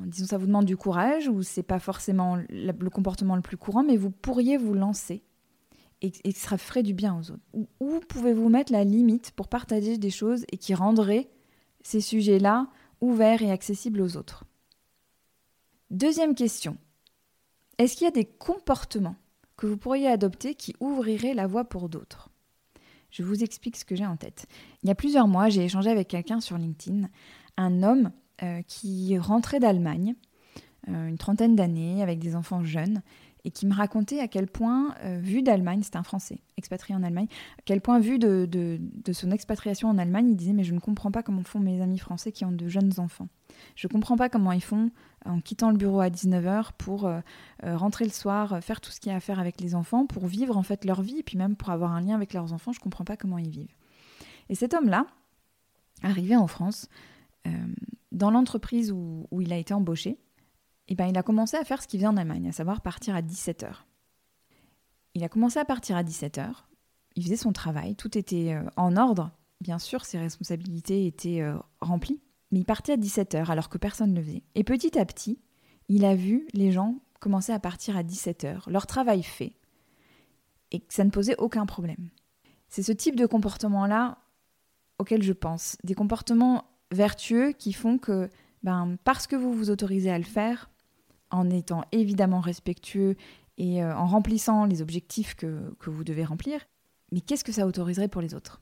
disons 0.06 0.26
ça 0.26 0.38
vous 0.38 0.46
demande 0.46 0.64
du 0.64 0.76
courage 0.76 1.28
ou 1.28 1.42
c'est 1.42 1.62
pas 1.62 1.78
forcément 1.78 2.36
le 2.48 2.88
comportement 2.88 3.36
le 3.36 3.42
plus 3.42 3.56
courant, 3.56 3.82
mais 3.82 3.96
vous 3.96 4.10
pourriez 4.10 4.56
vous 4.56 4.74
lancer 4.74 5.22
et, 6.02 6.32
ferait 6.32 6.82
du 6.82 6.94
bien 6.94 7.18
aux 7.18 7.30
autres. 7.30 7.42
Où, 7.80 8.00
pouvez-vous 8.08 8.48
mettre 8.48 8.72
la 8.72 8.84
limite 8.84 9.32
pour 9.32 9.48
partager 9.48 9.98
des 9.98 10.10
choses 10.10 10.44
et 10.50 10.58
qui 10.58 10.74
rendraient 10.74 11.28
ces 11.82 12.00
sujets-là 12.00 12.68
ouverts 13.00 13.42
et 13.42 13.50
accessibles 13.50 14.00
aux 14.00 14.16
autres? 14.16 14.44
Deuxième 15.90 16.34
question. 16.34 16.76
Est-ce 17.78 17.96
qu'il 17.96 18.04
y 18.04 18.08
a 18.08 18.12
des 18.12 18.24
comportements 18.24 19.16
que 19.56 19.66
vous 19.66 19.76
pourriez 19.76 20.08
adopter 20.08 20.54
qui 20.54 20.74
ouvriraient 20.80 21.34
la 21.34 21.46
voie 21.46 21.64
pour 21.64 21.88
d'autres? 21.88 22.30
Je 23.10 23.22
vous 23.22 23.42
explique 23.42 23.76
ce 23.76 23.84
que 23.84 23.96
j'ai 23.96 24.06
en 24.06 24.16
tête. 24.16 24.46
Il 24.82 24.88
y 24.88 24.92
a 24.92 24.94
plusieurs 24.94 25.28
mois, 25.28 25.48
j'ai 25.48 25.64
échangé 25.64 25.90
avec 25.90 26.08
quelqu'un 26.08 26.40
sur 26.40 26.58
LinkedIn, 26.58 27.08
un 27.56 27.82
homme 27.82 28.10
euh, 28.42 28.60
qui 28.66 29.16
rentrait 29.16 29.60
d'Allemagne, 29.60 30.14
euh, 30.88 31.06
une 31.06 31.18
trentaine 31.18 31.56
d'années, 31.56 32.02
avec 32.02 32.18
des 32.18 32.36
enfants 32.36 32.64
jeunes, 32.64 33.02
et 33.46 33.50
qui 33.52 33.64
me 33.64 33.72
racontait 33.72 34.18
à 34.18 34.26
quel 34.26 34.48
point, 34.48 34.92
euh, 35.04 35.20
vu 35.22 35.40
d'Allemagne, 35.40 35.80
c'était 35.84 35.98
un 35.98 36.02
Français 36.02 36.40
expatrié 36.56 36.96
en 36.96 37.04
Allemagne, 37.04 37.28
à 37.58 37.62
quel 37.64 37.80
point, 37.80 38.00
vu 38.00 38.18
de, 38.18 38.44
de, 38.50 39.12
son 39.12 39.30
expatriation 39.30 39.88
en 39.88 39.98
Allemagne, 39.98 40.30
il 40.30 40.36
disait 40.36 40.52
Mais 40.52 40.64
je 40.64 40.74
ne 40.74 40.80
comprends 40.80 41.12
pas 41.12 41.22
comment 41.22 41.44
font 41.44 41.60
mes 41.60 41.80
amis 41.80 41.98
français 41.98 42.32
qui 42.32 42.44
ont 42.44 42.50
de 42.50 42.66
jeunes 42.66 42.98
enfants. 42.98 43.28
Je 43.76 43.86
ne 43.86 43.92
comprends 43.92 44.16
pas 44.16 44.28
comment 44.28 44.50
ils 44.50 44.62
font 44.62 44.90
en 45.24 45.40
quittant 45.40 45.70
le 45.70 45.76
bureau 45.76 46.00
à 46.00 46.08
19h 46.08 46.70
pour 46.76 47.06
euh, 47.06 47.20
euh, 47.62 47.76
rentrer 47.76 48.04
le 48.04 48.10
soir, 48.10 48.58
faire 48.64 48.80
tout 48.80 48.90
ce 48.90 48.98
qu'il 48.98 49.12
y 49.12 49.14
a 49.14 49.16
à 49.16 49.20
faire 49.20 49.38
avec 49.38 49.60
les 49.60 49.76
enfants, 49.76 50.06
pour 50.06 50.26
vivre 50.26 50.56
en 50.56 50.64
fait 50.64 50.84
leur 50.84 51.00
vie, 51.00 51.20
et 51.20 51.22
puis 51.22 51.38
même 51.38 51.54
pour 51.54 51.70
avoir 51.70 51.92
un 51.92 52.00
lien 52.00 52.16
avec 52.16 52.32
leurs 52.32 52.52
enfants. 52.52 52.72
Je 52.72 52.80
ne 52.80 52.82
comprends 52.82 53.04
pas 53.04 53.16
comment 53.16 53.38
ils 53.38 53.48
vivent. 53.48 53.74
Et 54.48 54.56
cet 54.56 54.74
homme-là, 54.74 55.06
arrivé 56.02 56.34
en 56.34 56.48
France, 56.48 56.88
dans 58.10 58.32
l'entreprise 58.32 58.90
où, 58.90 59.28
où 59.30 59.40
il 59.40 59.52
a 59.52 59.56
été 59.56 59.72
embauché, 59.72 60.18
eh 60.88 60.94
ben, 60.94 61.06
il 61.06 61.18
a 61.18 61.22
commencé 61.22 61.56
à 61.56 61.64
faire 61.64 61.82
ce 61.82 61.88
qu'il 61.88 62.00
faisait 62.00 62.08
en 62.08 62.16
Allemagne, 62.16 62.48
à 62.48 62.52
savoir 62.52 62.80
partir 62.80 63.14
à 63.14 63.22
17h. 63.22 63.68
Il 65.14 65.24
a 65.24 65.28
commencé 65.28 65.58
à 65.58 65.64
partir 65.64 65.96
à 65.96 66.02
17h, 66.02 66.48
il 67.16 67.24
faisait 67.24 67.36
son 67.36 67.52
travail, 67.52 67.96
tout 67.96 68.16
était 68.16 68.54
euh, 68.54 68.68
en 68.76 68.96
ordre, 68.96 69.30
bien 69.60 69.78
sûr, 69.78 70.04
ses 70.04 70.18
responsabilités 70.18 71.06
étaient 71.06 71.40
euh, 71.40 71.56
remplies, 71.80 72.20
mais 72.52 72.60
il 72.60 72.64
partait 72.64 72.92
à 72.92 72.96
17h 72.96 73.50
alors 73.50 73.68
que 73.68 73.78
personne 73.78 74.12
ne 74.12 74.18
le 74.18 74.24
faisait. 74.24 74.42
Et 74.54 74.64
petit 74.64 74.98
à 74.98 75.04
petit, 75.04 75.40
il 75.88 76.04
a 76.04 76.14
vu 76.14 76.46
les 76.52 76.72
gens 76.72 76.96
commencer 77.20 77.52
à 77.52 77.58
partir 77.58 77.96
à 77.96 78.02
17h, 78.02 78.70
leur 78.70 78.86
travail 78.86 79.22
fait, 79.22 79.54
et 80.70 80.80
que 80.80 80.92
ça 80.92 81.04
ne 81.04 81.10
posait 81.10 81.36
aucun 81.38 81.64
problème. 81.64 82.10
C'est 82.68 82.82
ce 82.82 82.92
type 82.92 83.16
de 83.16 83.26
comportement-là 83.26 84.18
auquel 84.98 85.22
je 85.22 85.32
pense, 85.32 85.76
des 85.84 85.94
comportements 85.94 86.64
vertueux 86.90 87.52
qui 87.52 87.72
font 87.72 87.98
que, 87.98 88.30
ben, 88.62 88.96
parce 89.04 89.26
que 89.26 89.36
vous 89.36 89.52
vous 89.52 89.70
autorisez 89.70 90.10
à 90.10 90.18
le 90.18 90.24
faire, 90.24 90.70
en 91.30 91.50
étant 91.50 91.84
évidemment 91.92 92.40
respectueux 92.40 93.16
et 93.58 93.82
euh, 93.82 93.96
en 93.96 94.06
remplissant 94.06 94.64
les 94.64 94.82
objectifs 94.82 95.34
que, 95.34 95.74
vous 95.86 96.04
devez 96.04 96.24
remplir. 96.24 96.60
Mais 97.12 97.20
qu'est-ce 97.20 97.44
que 97.44 97.52
ça 97.52 97.66
autoriserait 97.66 98.08
pour 98.08 98.20
les 98.20 98.34
autres? 98.34 98.60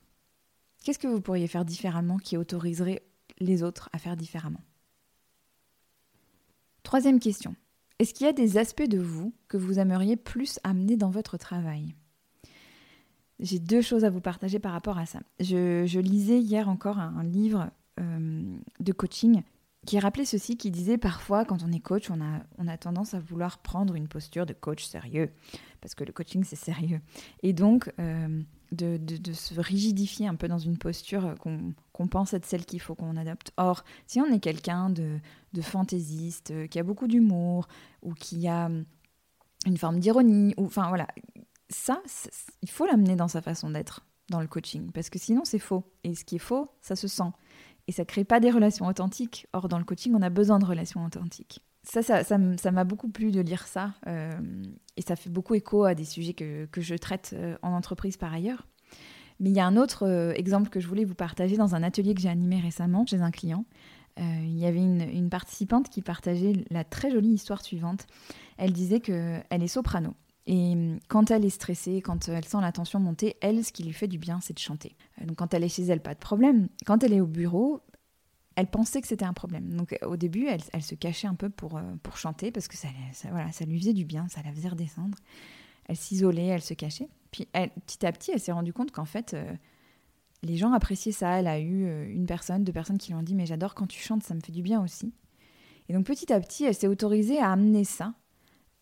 Qu'est-ce 0.85 0.99
que 0.99 1.07
vous 1.07 1.21
pourriez 1.21 1.47
faire 1.47 1.65
différemment 1.65 2.19
qui 2.19 2.37
autoriserait 2.37 3.03
les 3.39 3.63
autres 3.63 3.89
à 3.93 3.99
faire 3.99 4.17
différemment? 4.17 4.61
Troisième 6.83 7.21
question. 7.21 7.57
Est-ce 7.99 8.13
qu'il 8.13 8.27
y 8.27 8.29
a 8.29 8.35
des 8.35 8.59
aspects 8.59 8.89
de 8.89 8.99
vous 8.99 9.33
que 9.49 9.57
vous 9.57 9.79
aimeriez 9.79 10.17
plus 10.17 10.59
amener 10.63 10.97
dans 10.97 11.11
votre 11.11 11.39
travail? 11.39 11.95
J'ai 13.41 13.59
deux 13.59 13.81
choses 13.81 14.05
à 14.05 14.11
vous 14.11 14.21
partager 14.21 14.59
par 14.59 14.73
rapport 14.73 14.99
à 14.99 15.07
ça. 15.07 15.21
Je, 15.41 15.99
lisais 15.99 16.41
hier 16.41 16.69
encore 16.69 16.99
un, 16.99 17.25
livre 17.25 17.71
euh, 17.99 18.57
de 18.81 18.93
coaching 18.93 19.43
qui 19.85 19.99
rappelait 19.99 20.25
ceci, 20.25 20.57
qui 20.57 20.71
disait 20.71 20.99
parfois 20.99 21.45
quand 21.45 21.63
on 21.63 21.73
est 21.73 21.81
coach, 21.81 22.11
on 22.11 22.21
a, 22.21 22.41
on 22.59 22.69
a 22.69 22.77
tendance 22.77 23.15
à 23.15 23.21
vouloir 23.21 23.59
prendre 23.59 23.95
une 23.95 24.09
posture 24.09 24.47
de 24.47 24.53
coach 24.53 24.85
sérieux, 24.85 25.31
parce 25.81 25.95
que 25.95 26.05
le 26.05 26.13
coaching 26.13 26.45
c'est 26.45 26.57
sérieux. 26.57 27.01
Et 27.43 27.53
donc 27.53 27.93
euh, 27.99 28.43
de, 28.73 28.97
de, 28.97 29.33
se 29.33 29.61
rigidifier 29.61 30.27
un 30.27 30.35
peu 30.35 30.49
dans 30.49 30.59
une 30.59 30.79
posture 30.79 31.35
qu'on 31.39 32.09
pense 32.09 32.35
être 32.35 32.47
celle 32.47 32.65
qu'il 32.65 32.81
faut 32.81 32.95
qu'on 32.95 33.17
adopte. 33.17 33.53
Or, 33.57 33.85
si 34.07 34.21
on 34.21 34.27
est 34.27 34.41
quelqu'un 34.41 34.91
de, 34.91 35.19
de 35.53 35.63
fantaisiste, 35.63 36.69
qui 36.69 36.79
a 36.79 36.83
beaucoup 36.83 37.07
d'humour, 37.07 37.69
ou 38.03 38.15
qui 38.15 38.49
a 38.49 38.69
une 39.67 39.77
forme 39.77 40.01
d'ironie, 40.01 40.55
ou 40.57 40.67
enfin 40.67 40.89
voilà, 40.89 41.07
ça, 41.69 42.03
il 42.63 42.71
faut 42.71 42.87
l'amener 42.87 43.17
dans 43.17 43.29
sa 43.29 43.43
façon 43.43 43.71
d'être 43.71 44.05
dans 44.31 44.41
le 44.41 44.47
coaching, 44.47 44.91
parce 44.91 45.11
que 45.11 45.19
sinon 45.19 45.45
c'est 45.45 45.59
faux. 45.59 45.85
Et 46.03 46.15
ce 46.15 46.25
qui 46.25 46.37
est 46.37 46.41
faux, 46.41 46.71
ça 46.81 46.97
se 46.97 47.09
sent 47.09 47.31
et 47.87 47.93
ça 47.93 48.05
crée 48.05 48.25
pas 48.25 48.41
des 48.41 48.51
relations 48.51 48.87
authentiques. 48.87 49.47
Or, 49.53 49.69
dans 49.69 49.79
le 49.79 49.85
coaching, 49.85 50.15
on 50.15 50.23
a 50.23 50.31
besoin 50.31 50.59
de 50.59 50.65
relations 50.65 51.05
authentiques. 51.05 51.61
Ça, 51.83 52.03
ça, 52.03 52.25
ça, 52.25 52.39
m'a 52.39 52.85
beaucoup 52.85 53.09
plu 53.09 53.31
de 53.31 53.41
lire 53.41 53.67
ça, 53.67 53.93
euh, 54.07 54.31
et 54.97 55.03
ça 55.03 55.17
fait 55.17 55.29
beaucoup 55.29 55.55
écho 55.55 55.85
à 55.85 55.95
des 55.95 56.07
sujets 56.07 56.33
que, 56.33 56.65
que 56.67 56.81
je 56.81 56.95
traite 56.95 57.35
euh, 57.35 57.57
en 57.61 57.73
entreprise 57.73 58.17
par 58.17 58.33
ailleurs. 58.33 58.67
Mais 59.39 59.51
il 59.51 59.57
y 59.57 59.61
a 59.61 59.67
un 59.67 59.77
autre 59.77 60.07
euh, 60.07 60.33
exemple 60.33 60.71
que 60.71 60.81
je 60.81 60.89
voulais 60.89 61.05
vous 61.05 61.15
partager 61.15 61.59
dans 61.59 61.75
un 61.75 61.83
atelier 61.83 62.15
que 62.15 62.23
j'ai 62.23 62.31
animé 62.31 62.59
récemment 62.59 63.05
chez 63.05 63.21
un 63.21 63.31
client. 63.31 63.67
il 64.17 64.57
y 64.57 64.65
avait 64.65 64.79
une, 64.79 65.03
une, 65.03 65.29
participante 65.29 65.91
qui 65.91 66.01
partageait 66.01 66.65
la 66.71 66.85
très 66.85 67.11
jolie 67.11 67.33
histoire 67.35 67.61
suivante. 67.61 68.07
Elle 68.57 68.73
disait 68.73 69.01
qu'elle 69.01 69.45
est 69.51 69.69
soprano. 69.69 70.15
Et 70.47 70.73
hum, 70.73 70.99
quand 71.09 71.31
elle 71.31 71.45
est 71.45 71.51
stressée, 71.51 72.03
quand 72.03 72.29
elle 72.29 72.45
sent 72.45 72.61
la 72.61 72.73
tension 72.73 73.01
monter, 73.01 73.37
elle, 73.41 73.65
ce 73.65 73.73
qui 73.73 73.83
lui 73.83 73.93
fait 73.93 74.09
du 74.09 74.19
bien, 74.19 74.41
c'est 74.41 74.55
de 74.55 74.59
chanter. 74.59 74.97
Euh, 75.21 75.27
donc 75.27 75.37
quand 75.37 75.55
elle 75.55 75.65
est 75.65 75.69
chez 75.69 75.85
elle, 75.85 76.01
pas 76.01 76.15
de 76.15 76.21
problème. 76.21 76.69
Quand 76.85 77.03
elle 77.03 77.13
est 77.13 77.21
au 77.21 77.27
bureau, 77.27 77.81
elle 78.57 78.67
pensait 78.67 79.01
que 79.01 79.09
c'était 79.09 79.25
un 79.25 79.33
problème. 79.33 79.73
Donc 79.73 79.99
au 80.03 80.17
début, 80.17 80.47
elle, 80.47 80.61
elle, 80.73 80.83
se 80.83 80.95
cachait 80.95 81.27
un 81.27 81.35
peu 81.35 81.49
pour, 81.49 81.77
euh, 81.77 81.83
pour 82.03 82.17
chanter 82.19 82.51
parce 82.51 82.69
que 82.69 82.77
ça, 82.77 82.89
voilà, 83.31 83.51
ça 83.53 83.65
lui 83.65 83.79
faisait 83.79 83.95
du 83.95 84.05
bien, 84.05 84.29
ça 84.29 84.43
la 84.43 84.53
faisait 84.53 84.69
redescendre. 84.69 85.19
Elle 85.87 85.97
s'isolait, 85.97 86.47
elle 86.47 86.63
se 86.63 86.75
cachait. 86.75 87.09
Puis 87.31 87.47
petit 87.87 88.07
à 88.07 88.13
petit, 88.13 88.31
elle 88.31 88.41
s'est 88.41 88.53
rendue 88.53 88.73
compte 88.73 88.91
qu'en 88.91 89.05
fait, 89.05 89.35
euh, 89.35 89.53
les 90.43 90.57
gens 90.57 90.73
appréciaient 90.73 91.13
ça. 91.13 91.39
Elle 91.39 91.47
a 91.47 91.59
eu 91.59 92.11
une 92.11 92.27
personne, 92.27 92.65
deux 92.65 92.73
personnes 92.73 92.99
qui 92.99 93.13
lui 93.13 93.19
ont 93.19 93.23
dit 93.23 93.35
Mais 93.35 93.47
j'adore 93.47 93.75
quand 93.75 93.87
tu 93.87 94.01
chantes, 94.01 94.23
ça 94.23 94.35
me 94.35 94.41
fait 94.41 94.53
du 94.53 94.63
bien 94.63 94.83
aussi. 94.83 95.13
Et 95.89 95.93
donc 95.93 96.07
petit 96.07 96.33
à 96.33 96.41
petit, 96.41 96.65
elle 96.65 96.75
s'est 96.75 96.87
autorisée 96.87 97.39
à 97.39 97.51
amener 97.51 97.85
ça 97.85 98.15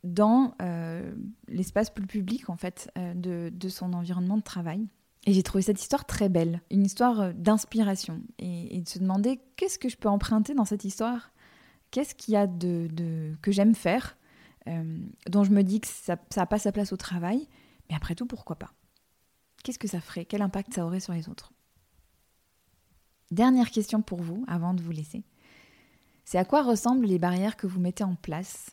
dans 0.04 0.54
euh, 0.60 1.14
l'espace 1.48 1.90
plus 1.90 2.06
public 2.06 2.50
en 2.50 2.56
fait 2.56 2.90
euh, 2.98 3.14
de, 3.14 3.68
son 3.68 3.92
environnement 3.92 4.36
de 4.36 4.42
travail. 4.42 4.88
Et 5.24 5.32
j'ai 5.32 5.42
trouvé 5.44 5.62
cette 5.62 5.80
histoire 5.80 6.04
très 6.04 6.28
belle, 6.28 6.60
une 6.70 6.84
histoire 6.84 7.20
euh, 7.20 7.32
d'inspiration 7.32 8.20
et, 8.38 8.80
de 8.80 8.88
se 8.88 8.98
demander 8.98 9.40
qu'est-ce 9.56 9.78
que 9.78 9.88
je 9.88 9.96
peux 9.96 10.08
emprunter 10.08 10.54
dans 10.54 10.64
cette 10.64 10.84
histoire, 10.84 11.32
qu'est-ce 11.90 12.14
qu'il 12.14 12.34
y 12.34 12.36
a 12.36 12.46
de, 12.46 13.36
que 13.42 13.52
j'aime 13.52 13.74
faire 13.74 14.16
dont 15.28 15.42
je 15.42 15.50
me 15.50 15.62
dis 15.62 15.80
que 15.80 15.88
ça 15.88 16.16
n'a 16.36 16.46
pas 16.46 16.60
sa 16.60 16.70
place 16.70 16.92
au 16.92 16.96
travail, 16.96 17.48
mais 17.90 17.96
après 17.96 18.14
tout, 18.14 18.26
pourquoi 18.26 18.54
pas? 18.54 18.70
Qu'est-ce 19.64 19.78
que 19.80 19.88
ça 19.88 20.00
ferait? 20.00 20.24
Quel 20.24 20.40
impact 20.40 20.74
ça 20.74 20.86
aurait 20.86 21.00
sur 21.00 21.12
les 21.12 21.28
autres? 21.28 21.52
Dernière 23.32 23.72
question 23.72 24.02
pour 24.02 24.22
vous, 24.22 24.44
avant 24.46 24.72
de 24.72 24.80
vous 24.80 24.92
laisser. 24.92 25.24
C'est 26.24 26.38
à 26.38 26.44
quoi 26.44 26.62
ressemblent 26.62 27.06
les 27.06 27.18
barrières 27.18 27.56
que 27.56 27.66
vous 27.66 27.80
mettez 27.80 28.04
en 28.04 28.14
place, 28.14 28.70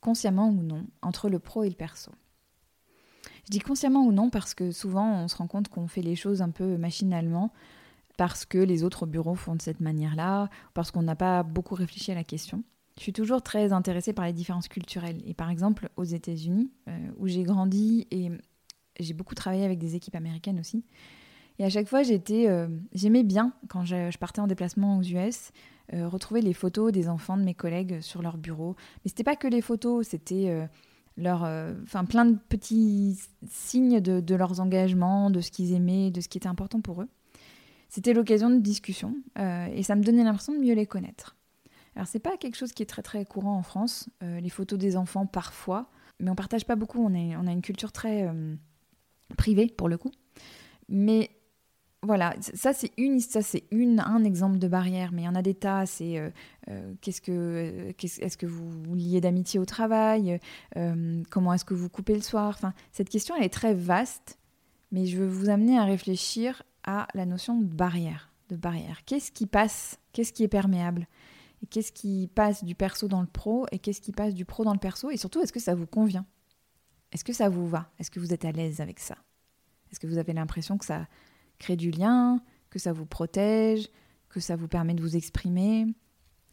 consciemment 0.00 0.48
ou 0.48 0.62
non, 0.62 0.86
entre 1.02 1.28
le 1.28 1.38
pro 1.38 1.64
et 1.64 1.68
le 1.68 1.74
perso 1.74 2.10
Je 3.44 3.50
dis 3.50 3.60
consciemment 3.60 4.04
ou 4.04 4.12
non 4.12 4.30
parce 4.30 4.54
que 4.54 4.72
souvent 4.72 5.22
on 5.22 5.28
se 5.28 5.36
rend 5.36 5.46
compte 5.46 5.68
qu'on 5.68 5.88
fait 5.88 6.02
les 6.02 6.16
choses 6.16 6.42
un 6.42 6.50
peu 6.50 6.76
machinalement, 6.76 7.52
parce 8.16 8.44
que 8.44 8.58
les 8.58 8.82
autres 8.82 9.06
bureaux 9.06 9.34
font 9.34 9.54
de 9.54 9.62
cette 9.62 9.80
manière-là, 9.80 10.48
parce 10.74 10.90
qu'on 10.90 11.02
n'a 11.02 11.16
pas 11.16 11.42
beaucoup 11.42 11.74
réfléchi 11.74 12.12
à 12.12 12.14
la 12.14 12.24
question. 12.24 12.64
Je 12.96 13.02
suis 13.02 13.12
toujours 13.12 13.42
très 13.42 13.72
intéressée 13.72 14.14
par 14.14 14.24
les 14.24 14.32
différences 14.32 14.68
culturelles. 14.68 15.20
Et 15.26 15.34
par 15.34 15.50
exemple, 15.50 15.90
aux 15.96 16.04
États-Unis, 16.04 16.70
euh, 16.88 17.10
où 17.18 17.28
j'ai 17.28 17.42
grandi 17.42 18.06
et 18.10 18.30
j'ai 18.98 19.12
beaucoup 19.12 19.34
travaillé 19.34 19.64
avec 19.64 19.78
des 19.78 19.96
équipes 19.96 20.14
américaines 20.14 20.58
aussi. 20.58 20.82
Et 21.58 21.64
à 21.64 21.70
chaque 21.70 21.88
fois, 21.88 22.02
euh, 22.02 22.68
j'aimais 22.92 23.22
bien, 23.22 23.52
quand 23.68 23.84
je, 23.84 24.16
partais 24.18 24.40
en 24.40 24.46
déplacement 24.46 24.98
aux 24.98 25.02
US, 25.02 25.52
euh, 25.94 26.08
retrouver 26.08 26.42
les 26.42 26.52
photos 26.52 26.92
des 26.92 27.08
enfants 27.08 27.36
de 27.36 27.42
mes 27.42 27.54
collègues 27.54 28.00
sur 28.00 28.22
leur 28.22 28.36
bureau. 28.36 28.76
Mais 29.04 29.08
c'était 29.08 29.24
pas 29.24 29.36
que 29.36 29.48
les 29.48 29.62
photos, 29.62 30.08
c'était 30.08 30.68
leur, 31.16 31.42
enfin 31.82 32.04
plein 32.04 32.26
de 32.26 32.36
petits 32.48 33.18
signes 33.48 34.00
de, 34.00 34.34
leurs 34.34 34.60
engagements, 34.60 35.30
de 35.30 35.40
ce 35.40 35.50
qu'ils 35.50 35.72
aimaient, 35.72 36.10
de 36.10 36.20
ce 36.20 36.28
qui 36.28 36.38
était 36.38 36.48
important 36.48 36.80
pour 36.80 37.02
eux. 37.02 37.08
C'était 37.88 38.12
l'occasion 38.12 38.50
de 38.50 38.58
discussion 38.58 39.14
et 39.38 39.82
ça 39.82 39.94
me 39.94 40.02
donnait 40.02 40.24
l'impression 40.24 40.52
de 40.52 40.58
mieux 40.58 40.74
les 40.74 40.86
connaître. 40.86 41.36
Alors 41.96 42.06
c'est 42.06 42.20
pas 42.20 42.36
quelque 42.36 42.56
chose 42.56 42.72
qui 42.72 42.82
est 42.82 42.86
très 42.86 43.02
très 43.02 43.24
courant 43.24 43.56
en 43.56 43.62
France, 43.62 44.08
euh, 44.22 44.38
les 44.38 44.50
photos 44.50 44.78
des 44.78 44.96
enfants 44.96 45.24
parfois, 45.24 45.88
mais 46.20 46.30
on 46.30 46.34
partage 46.34 46.66
pas 46.66 46.76
beaucoup, 46.76 47.02
on, 47.02 47.14
on 47.14 47.46
a 47.46 47.52
une 47.52 47.62
culture 47.62 47.90
très 47.90 48.28
euh, 48.28 48.54
privée 49.38 49.66
pour 49.66 49.88
le 49.88 49.96
coup. 49.96 50.12
Mais 50.90 51.30
voilà, 52.02 52.34
ça 52.40 52.72
c'est 52.72 52.92
une, 52.98 53.20
ça 53.20 53.42
c'est 53.42 53.64
un 53.72 54.24
exemple 54.24 54.58
de 54.58 54.68
barrière, 54.68 55.10
mais 55.12 55.22
il 55.22 55.24
y 55.24 55.28
en 55.28 55.34
a 55.34 55.42
des 55.42 55.54
tas. 55.54 55.86
C'est 55.86 56.18
euh, 56.18 56.92
qu'est-ce 57.00 57.20
que, 57.20 57.92
est-ce 57.98 58.36
que 58.36 58.46
vous, 58.46 58.94
liez 58.94 59.20
d'amitié 59.20 59.58
au 59.58 59.64
travail 59.64 60.38
Comment 61.30 61.52
est-ce 61.52 61.64
que 61.64 61.74
vous 61.74 61.88
coupez 61.88 62.14
le 62.14 62.22
soir 62.22 62.58
cette 62.92 63.08
question 63.08 63.34
elle 63.36 63.44
est 63.44 63.48
très 63.48 63.74
vaste, 63.74 64.38
mais 64.92 65.06
je 65.06 65.16
veux 65.16 65.26
vous 65.26 65.48
amener 65.48 65.78
à 65.78 65.84
réfléchir 65.84 66.62
à 66.84 67.08
la 67.14 67.26
notion 67.26 67.58
de 67.58 67.64
barrière, 67.64 68.30
de 68.48 68.56
barrière. 68.56 69.04
Qu'est-ce 69.04 69.32
qui 69.32 69.46
passe 69.46 69.98
Qu'est-ce 70.12 70.32
qui 70.32 70.44
est 70.44 70.48
perméable 70.48 71.06
et 71.62 71.66
qu'est-ce 71.66 71.92
qui 71.92 72.30
passe 72.34 72.64
du 72.64 72.74
perso 72.74 73.08
dans 73.08 73.20
le 73.20 73.26
pro 73.26 73.66
et 73.72 73.78
qu'est-ce 73.78 74.00
qui 74.00 74.12
passe 74.12 74.34
du 74.34 74.44
pro 74.44 74.64
dans 74.64 74.72
le 74.72 74.78
perso 74.78 75.10
et 75.10 75.16
surtout 75.16 75.40
est-ce 75.40 75.52
que 75.52 75.60
ça 75.60 75.74
vous 75.74 75.86
convient? 75.86 76.26
Est-ce 77.12 77.24
que 77.24 77.32
ça 77.32 77.48
vous 77.48 77.68
va? 77.68 77.90
Est-ce 77.98 78.10
que 78.10 78.20
vous 78.20 78.32
êtes 78.32 78.44
à 78.44 78.52
l'aise 78.52 78.80
avec 78.80 79.00
ça? 79.00 79.16
Est-ce 79.90 80.00
que 80.00 80.06
vous 80.06 80.18
avez 80.18 80.32
l'impression 80.32 80.76
que 80.76 80.84
ça 80.84 81.06
crée 81.58 81.76
du 81.76 81.90
lien, 81.90 82.40
que 82.70 82.78
ça 82.78 82.92
vous 82.92 83.06
protège, 83.06 83.88
que 84.28 84.40
ça 84.40 84.56
vous 84.56 84.68
permet 84.68 84.94
de 84.94 85.02
vous 85.02 85.16
exprimer 85.16 85.86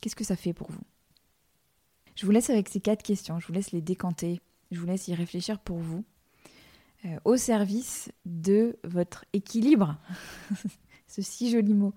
Qu'est-ce 0.01 0.17
que 0.17 0.25
ça 0.25 0.35
fait 0.35 0.51
pour 0.51 0.69
vous? 0.69 0.83
Je 2.15 2.25
vous 2.25 2.31
laisse 2.31 2.49
avec 2.49 2.67
ces 2.67 2.81
quatre 2.81 3.03
questions, 3.03 3.39
je 3.39 3.47
vous 3.47 3.53
laisse 3.53 3.71
les 3.71 3.81
décanter, 3.81 4.41
je 4.69 4.79
vous 4.79 4.85
laisse 4.85 5.07
y 5.07 5.15
réfléchir 5.15 5.59
pour 5.59 5.77
vous, 5.77 6.03
euh, 7.05 7.17
au 7.23 7.37
service 7.37 8.11
de 8.25 8.77
votre 8.83 9.23
équilibre, 9.31 9.97
ce 11.07 11.21
si 11.21 11.49
joli 11.49 11.73
mot, 11.73 11.93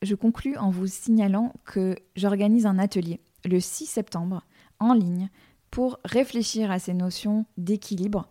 je 0.00 0.14
conclus 0.14 0.56
en 0.56 0.70
vous 0.70 0.86
signalant 0.86 1.52
que 1.64 1.96
j'organise 2.16 2.64
un 2.64 2.78
atelier 2.78 3.20
le 3.44 3.60
6 3.60 3.86
septembre 3.86 4.46
en 4.78 4.94
ligne 4.94 5.28
pour 5.70 5.98
réfléchir 6.04 6.70
à 6.70 6.78
ces 6.78 6.94
notions 6.94 7.46
d'équilibre. 7.56 8.28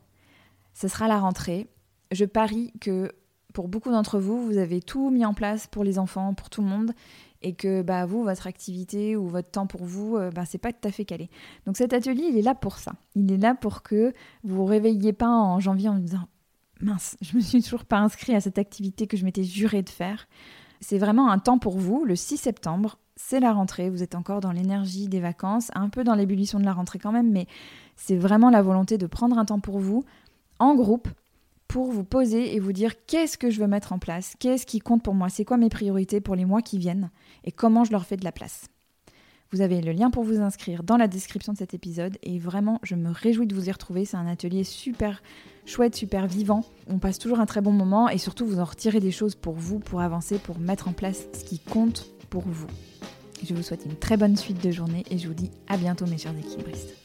Ce 0.73 0.87
sera 0.87 1.07
la 1.07 1.19
rentrée. 1.19 1.67
Je 2.11 2.25
parie 2.25 2.73
que 2.79 3.11
pour 3.57 3.69
beaucoup 3.69 3.89
d'entre 3.89 4.19
vous, 4.19 4.45
vous 4.45 4.59
avez 4.59 4.83
tout 4.83 5.09
mis 5.09 5.25
en 5.25 5.33
place 5.33 5.65
pour 5.65 5.83
les 5.83 5.97
enfants, 5.97 6.35
pour 6.35 6.51
tout 6.51 6.61
le 6.61 6.67
monde, 6.67 6.91
et 7.41 7.55
que 7.55 7.81
bah, 7.81 8.05
vous, 8.05 8.21
votre 8.21 8.45
activité 8.45 9.15
ou 9.15 9.27
votre 9.29 9.49
temps 9.49 9.65
pour 9.65 9.83
vous, 9.83 10.15
euh, 10.15 10.29
bah, 10.29 10.43
c'est 10.45 10.59
pas 10.59 10.71
tout 10.71 10.87
à 10.87 10.91
fait 10.91 11.05
calé. 11.05 11.27
Donc 11.65 11.75
cet 11.75 11.91
atelier, 11.91 12.27
il 12.29 12.37
est 12.37 12.43
là 12.43 12.53
pour 12.53 12.77
ça. 12.77 12.93
Il 13.15 13.31
est 13.31 13.37
là 13.37 13.55
pour 13.55 13.81
que 13.81 14.13
vous 14.43 14.57
vous 14.57 14.65
réveilliez 14.65 15.11
pas 15.11 15.29
en 15.29 15.59
janvier 15.59 15.89
en 15.89 15.95
me 15.95 16.01
disant 16.01 16.27
mince, 16.81 17.17
je 17.21 17.35
me 17.35 17.41
suis 17.41 17.63
toujours 17.63 17.85
pas 17.85 17.97
inscrit 17.97 18.35
à 18.35 18.41
cette 18.41 18.59
activité 18.59 19.07
que 19.07 19.17
je 19.17 19.25
m'étais 19.25 19.43
juré 19.43 19.81
de 19.81 19.89
faire. 19.89 20.27
C'est 20.79 20.99
vraiment 20.99 21.31
un 21.31 21.39
temps 21.39 21.57
pour 21.57 21.79
vous. 21.79 22.05
Le 22.05 22.15
6 22.15 22.37
septembre, 22.37 22.99
c'est 23.15 23.39
la 23.39 23.53
rentrée. 23.53 23.89
Vous 23.89 24.03
êtes 24.03 24.13
encore 24.13 24.39
dans 24.39 24.51
l'énergie 24.51 25.07
des 25.07 25.19
vacances, 25.19 25.71
un 25.73 25.89
peu 25.89 26.03
dans 26.03 26.13
l'ébullition 26.13 26.59
de 26.59 26.65
la 26.65 26.73
rentrée 26.73 26.99
quand 26.99 27.11
même, 27.11 27.31
mais 27.31 27.47
c'est 27.95 28.17
vraiment 28.17 28.51
la 28.51 28.61
volonté 28.61 28.99
de 28.99 29.07
prendre 29.07 29.39
un 29.39 29.45
temps 29.45 29.59
pour 29.59 29.79
vous, 29.79 30.05
en 30.59 30.75
groupe, 30.75 31.07
pour 31.77 31.91
vous 31.91 32.03
poser 32.03 32.55
et 32.55 32.59
vous 32.59 32.73
dire 32.73 33.05
qu'est-ce 33.05 33.37
que 33.37 33.51
je 33.51 33.59
veux 33.59 33.67
mettre 33.67 33.93
en 33.93 33.99
place, 33.99 34.33
qu'est-ce 34.39 34.65
qui 34.65 34.79
compte 34.79 35.03
pour 35.03 35.13
moi, 35.13 35.29
c'est 35.29 35.45
quoi 35.45 35.57
mes 35.57 35.69
priorités 35.69 36.21
pour 36.21 36.33
les 36.33 36.43
mois 36.43 36.63
qui 36.63 36.79
viennent 36.79 37.11
et 37.43 37.51
comment 37.51 37.83
je 37.83 37.91
leur 37.91 38.03
fais 38.03 38.17
de 38.17 38.23
la 38.23 38.31
place. 38.31 38.65
Vous 39.51 39.61
avez 39.61 39.79
le 39.79 39.91
lien 39.91 40.09
pour 40.09 40.23
vous 40.23 40.41
inscrire 40.41 40.81
dans 40.81 40.97
la 40.97 41.07
description 41.07 41.53
de 41.53 41.57
cet 41.59 41.75
épisode 41.75 42.17
et 42.23 42.39
vraiment 42.39 42.79
je 42.81 42.95
me 42.95 43.11
réjouis 43.11 43.45
de 43.45 43.53
vous 43.53 43.69
y 43.69 43.71
retrouver. 43.71 44.05
C'est 44.05 44.17
un 44.17 44.25
atelier 44.25 44.63
super 44.63 45.21
chouette, 45.67 45.95
super 45.95 46.25
vivant. 46.25 46.65
On 46.87 46.97
passe 46.97 47.19
toujours 47.19 47.39
un 47.39 47.45
très 47.45 47.61
bon 47.61 47.73
moment 47.73 48.09
et 48.09 48.17
surtout 48.17 48.47
vous 48.47 48.59
en 48.59 48.65
retirez 48.65 48.99
des 48.99 49.11
choses 49.11 49.35
pour 49.35 49.53
vous, 49.53 49.77
pour 49.77 50.01
avancer, 50.01 50.39
pour 50.39 50.57
mettre 50.57 50.87
en 50.87 50.93
place 50.93 51.27
ce 51.31 51.43
qui 51.43 51.59
compte 51.59 52.09
pour 52.31 52.41
vous. 52.47 52.65
Je 53.47 53.53
vous 53.53 53.61
souhaite 53.61 53.85
une 53.85 53.97
très 53.97 54.17
bonne 54.17 54.35
suite 54.35 54.63
de 54.63 54.71
journée 54.71 55.03
et 55.11 55.19
je 55.19 55.27
vous 55.27 55.35
dis 55.35 55.51
à 55.67 55.77
bientôt 55.77 56.07
mes 56.07 56.17
chers 56.17 56.35
équilibristes. 56.35 56.95